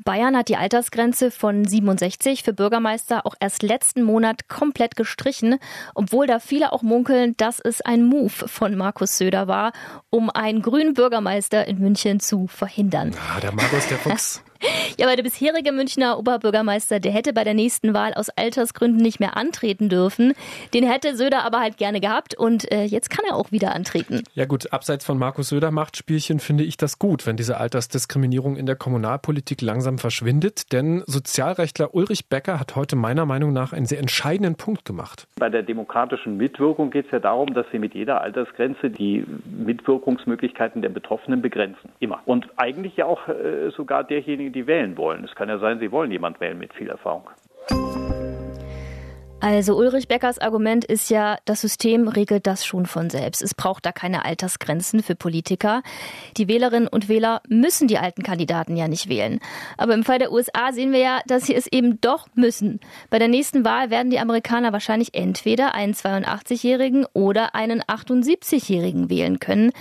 Bayern 0.04 0.36
hat 0.36 0.50
die 0.50 0.58
Altersgrenze 0.58 1.30
von 1.30 1.66
67 1.66 2.44
für 2.44 2.54
Bürgermeister 2.54 3.26
auch 3.26 3.36
erst 3.40 3.62
letzten 3.62 4.04
Monat 4.04 4.48
komplett 4.48 4.96
gestrichen, 4.96 5.60
obwohl 5.94 6.28
da 6.28 6.40
viele 6.40 6.74
auch 6.74 6.82
munkeln, 6.82 7.36
dass 7.38 7.60
es 7.60 7.82
ein 7.82 8.06
Move 8.06 8.30
von 8.30 8.76
Markus 8.76 9.18
Söder 9.18 9.48
war, 9.48 9.74
um 10.10 10.30
einen 10.30 10.62
grünen 10.62 10.94
Bürgermeister 10.94 11.68
in 11.68 11.80
München 11.80 12.20
zu 12.20 12.48
verhindern. 12.48 13.14
Ah, 13.36 13.40
der 13.40 13.52
Markus, 13.52 13.88
der 13.88 13.98
Fuchs. 13.98 14.44
Ja, 14.98 15.08
aber 15.08 15.16
der 15.16 15.24
bisherige 15.24 15.72
Münchner 15.72 16.20
Oberbürgermeister, 16.20 17.00
der 17.00 17.12
hätte 17.12 17.34
bei 17.34 17.44
der 17.44 17.54
nächsten 17.54 17.94
Wahl 17.94 18.14
aus 18.14 18.30
Altersgründen 18.30 19.02
nicht 19.02 19.20
mehr 19.20 19.36
antreten 19.38 19.90
dürfen. 19.90 20.34
Den 20.74 20.88
hätte 20.88 21.16
Söder 21.16 21.44
aber 21.44 21.60
halt 21.60 21.78
gerne 21.78 22.00
gehabt 22.02 22.38
und 22.38 22.72
äh, 22.72 22.84
jetzt 22.84 23.10
kann 23.10 23.26
er 23.28 23.36
auch 23.36 23.52
wieder 23.52 23.74
antreten. 23.74 24.24
Ja 24.34 24.46
gut, 24.46 24.72
abseits 24.74 25.06
von 25.06 25.18
Markus 25.18 25.50
Söder 25.50 25.72
macht 25.72 25.98
Spielchen 25.98 26.40
finde 26.40 26.64
ich 26.64 26.78
das 26.78 27.00
gut, 27.00 27.26
wenn 27.26 27.38
diese 27.38 27.58
Altersdiskriminierung 27.58 28.58
in 28.58 28.66
der 28.66 28.76
Kommunalpolitik 28.76 29.62
langsam 29.62 29.98
verschwindet. 29.98 30.72
Denn 30.72 31.04
Sozialrechtler 31.08 31.96
Ulrich 31.96 32.28
Becker 32.28 32.60
hat 32.60 32.76
heute 32.76 32.96
meiner 32.96 33.26
Meinung 33.26 33.54
nach 33.54 33.74
einen 33.74 33.86
sehr 33.86 34.00
entscheidenden 34.00 34.56
Punkt 34.56 34.86
gemacht. 34.86 35.28
Bei 35.40 35.50
der 35.50 35.64
demokratischen 35.64 36.38
Mitwirkung 36.38 36.92
geht 36.92 37.06
es 37.06 37.12
ja 37.12 37.20
darum, 37.20 37.54
dass 37.54 37.66
wir 37.72 37.80
mit 37.80 37.96
jeder 37.96 38.22
Altersgrenze 38.22 38.90
die 38.90 39.26
Mitwirkungsmöglichkeiten 39.46 40.82
der 40.82 40.90
Betroffenen 40.90 41.42
begrenzen. 41.42 41.90
Immer. 42.00 42.22
Und 42.26 42.48
eigentlich 42.58 42.98
ja 42.98 43.06
auch 43.06 43.28
äh, 43.28 43.72
sogar 43.76 44.04
derjenige, 44.52 44.64
die 44.64 44.68
wählen 44.68 44.98
wollen. 44.98 45.24
Es 45.24 45.36
kann 45.36 45.50
ja 45.50 45.58
sein, 45.58 45.80
sie 45.80 45.92
wollen 45.92 46.12
jemand 46.12 46.40
wählen 46.40 46.58
mit 46.58 46.74
viel 46.74 46.90
Erfahrung. 46.90 47.30
Also 49.44 49.76
Ulrich 49.76 50.08
Beckers 50.08 50.38
Argument 50.38 50.86
ist 50.86 51.10
ja, 51.10 51.38
das 51.46 51.62
System 51.62 52.08
regelt 52.08 52.46
das 52.46 52.64
schon 52.64 52.86
von 52.86 53.10
selbst. 53.10 53.42
Es 53.42 53.56
braucht 53.56 53.88
da 53.88 53.92
keine 53.92 54.24
Altersgrenzen 54.24 55.02
für 55.02 55.16
Politiker. 55.16 55.82
Die 56.38 56.48
Wählerinnen 56.48 56.88
und 56.88 57.10
Wähler 57.10 57.42
müssen 57.50 57.88
die 57.88 57.98
alten 57.98 58.22
Kandidaten 58.22 58.78
ja 58.78 58.88
nicht 58.88 59.10
wählen. 59.10 59.40
Aber 59.78 59.96
im 59.96 60.04
Fall 60.04 60.20
der 60.20 60.32
USA 60.32 60.72
sehen 60.72 60.92
wir 60.92 61.00
ja, 61.00 61.22
dass 61.26 61.48
sie 61.48 61.56
es 61.56 61.66
eben 61.66 62.00
doch 62.02 62.28
müssen. 62.36 62.80
Bei 63.10 63.18
der 63.18 63.30
nächsten 63.30 63.66
Wahl 63.66 63.90
werden 63.90 64.12
die 64.12 64.20
Amerikaner 64.20 64.74
wahrscheinlich 64.74 65.16
entweder 65.16 65.74
einen 65.74 65.96
82-Jährigen 65.96 67.08
oder 67.14 67.56
einen 67.56 67.82
78-Jährigen 67.82 69.10
wählen 69.10 69.40
können. 69.40 69.72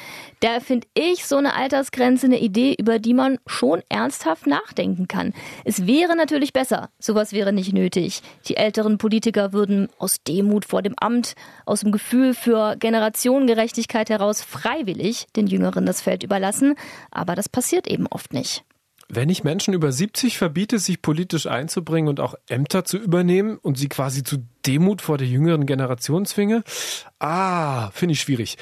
Da 0.40 0.60
finde 0.60 0.86
ich 0.94 1.26
so 1.26 1.36
eine 1.36 1.54
Altersgrenze 1.54 2.24
eine 2.24 2.40
Idee, 2.40 2.76
über 2.78 2.98
die 2.98 3.12
man 3.12 3.38
schon 3.46 3.82
ernsthaft 3.90 4.46
nachdenken 4.46 5.06
kann. 5.06 5.34
Es 5.66 5.86
wäre 5.86 6.16
natürlich 6.16 6.54
besser. 6.54 6.88
Sowas 6.98 7.34
wäre 7.34 7.52
nicht 7.52 7.74
nötig. 7.74 8.22
Die 8.48 8.56
älteren 8.56 8.96
Politiker 8.96 9.49
würden 9.52 9.88
aus 9.98 10.22
Demut 10.22 10.64
vor 10.64 10.82
dem 10.82 10.94
Amt, 10.98 11.34
aus 11.66 11.80
dem 11.80 11.92
Gefühl 11.92 12.34
für 12.34 12.76
Generationengerechtigkeit 12.76 14.10
heraus 14.10 14.42
freiwillig 14.42 15.26
den 15.36 15.46
Jüngeren 15.46 15.86
das 15.86 16.00
Feld 16.00 16.22
überlassen. 16.22 16.74
Aber 17.10 17.34
das 17.34 17.48
passiert 17.48 17.86
eben 17.86 18.06
oft 18.06 18.32
nicht. 18.32 18.64
Wenn 19.12 19.28
ich 19.28 19.42
Menschen 19.42 19.74
über 19.74 19.90
70 19.90 20.38
verbiete, 20.38 20.78
sich 20.78 21.02
politisch 21.02 21.46
einzubringen 21.46 22.08
und 22.08 22.20
auch 22.20 22.34
Ämter 22.48 22.84
zu 22.84 22.96
übernehmen 22.96 23.58
und 23.58 23.76
sie 23.76 23.88
quasi 23.88 24.22
zu 24.22 24.46
Demut 24.64 25.02
vor 25.02 25.18
der 25.18 25.26
jüngeren 25.26 25.66
Generation 25.66 26.26
zwinge, 26.26 26.62
ah, 27.18 27.90
finde 27.90 28.12
ich 28.12 28.20
schwierig. 28.20 28.56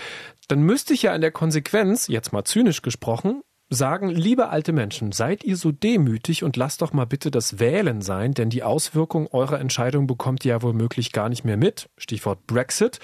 Dann 0.49 0.63
müsste 0.63 0.95
ich 0.95 1.03
ja 1.03 1.15
in 1.15 1.21
der 1.21 1.33
Konsequenz, 1.33 2.07
jetzt 2.07 2.33
mal 2.33 2.45
zynisch 2.45 2.81
gesprochen, 2.81 3.43
sagen, 3.71 4.09
liebe 4.09 4.49
alte 4.49 4.73
Menschen, 4.73 5.13
seid 5.13 5.45
ihr 5.45 5.57
so 5.57 5.73
demütig 5.73 6.43
und 6.43 6.57
lasst 6.57 6.81
doch 6.81 6.93
mal 6.93 7.05
bitte 7.05 7.31
das 7.31 7.59
Wählen 7.59 8.01
sein, 8.01 8.33
denn 8.33 8.49
die 8.49 8.63
Auswirkung 8.63 9.29
eurer 9.31 9.61
Entscheidung 9.61 10.07
bekommt 10.07 10.45
ihr 10.45 10.51
ja 10.51 10.63
womöglich 10.63 11.13
gar 11.13 11.29
nicht 11.29 11.45
mehr 11.45 11.57
mit. 11.57 11.91
Stichwort 11.99 12.47
Brexit. 12.47 12.99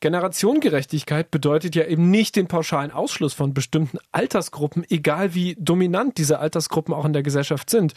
Generationengerechtigkeit 0.00 1.30
bedeutet 1.30 1.74
ja 1.74 1.84
eben 1.84 2.10
nicht 2.10 2.36
den 2.36 2.46
pauschalen 2.46 2.90
Ausschluss 2.90 3.34
von 3.34 3.52
bestimmten 3.52 3.98
Altersgruppen, 4.12 4.84
egal 4.88 5.34
wie 5.34 5.56
dominant 5.58 6.18
diese 6.18 6.38
Altersgruppen 6.38 6.94
auch 6.94 7.04
in 7.04 7.12
der 7.12 7.22
Gesellschaft 7.22 7.68
sind, 7.68 7.94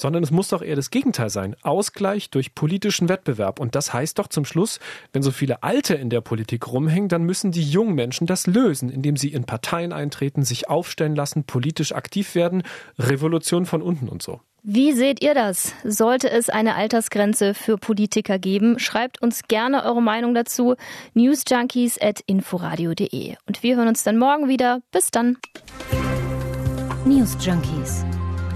sondern 0.00 0.22
es 0.22 0.30
muss 0.30 0.48
doch 0.48 0.62
eher 0.62 0.76
das 0.76 0.90
Gegenteil 0.90 1.30
sein. 1.30 1.54
Ausgleich 1.62 2.30
durch 2.30 2.54
politischen 2.54 3.08
Wettbewerb. 3.08 3.60
Und 3.60 3.74
das 3.74 3.92
heißt 3.92 4.18
doch 4.18 4.28
zum 4.28 4.44
Schluss, 4.44 4.80
wenn 5.12 5.22
so 5.22 5.30
viele 5.30 5.62
Alte 5.62 5.94
in 5.94 6.10
der 6.10 6.22
Politik 6.22 6.72
rumhängen, 6.72 7.08
dann 7.08 7.22
müssen 7.22 7.52
die 7.52 7.62
jungen 7.62 7.94
Menschen 7.94 8.26
das 8.26 8.46
lösen, 8.46 8.88
indem 8.88 9.16
sie 9.16 9.28
in 9.28 9.44
Parteien 9.44 9.92
eintreten, 9.92 10.42
sich 10.42 10.68
aufstellen 10.68 11.14
lassen, 11.14 11.44
politisch 11.44 11.92
aktiv 11.92 12.34
werden, 12.34 12.62
Revolution 12.98 13.66
von 13.66 13.82
unten 13.82 14.08
und 14.08 14.22
so. 14.22 14.40
Wie 14.62 14.92
seht 14.92 15.22
ihr 15.22 15.34
das? 15.34 15.72
Sollte 15.84 16.30
es 16.30 16.50
eine 16.50 16.74
Altersgrenze 16.74 17.54
für 17.54 17.78
Politiker 17.78 18.38
geben? 18.38 18.78
Schreibt 18.78 19.22
uns 19.22 19.48
gerne 19.48 19.84
eure 19.84 20.02
Meinung 20.02 20.34
dazu. 20.34 20.76
newsjunkies 21.14 21.98
at 22.00 22.20
inforadio.de. 22.26 23.36
Und 23.46 23.62
wir 23.62 23.76
hören 23.76 23.88
uns 23.88 24.02
dann 24.02 24.18
morgen 24.18 24.48
wieder. 24.48 24.82
Bis 24.92 25.10
dann. 25.10 25.38
News 27.06 27.38
Junkies. 27.40 28.04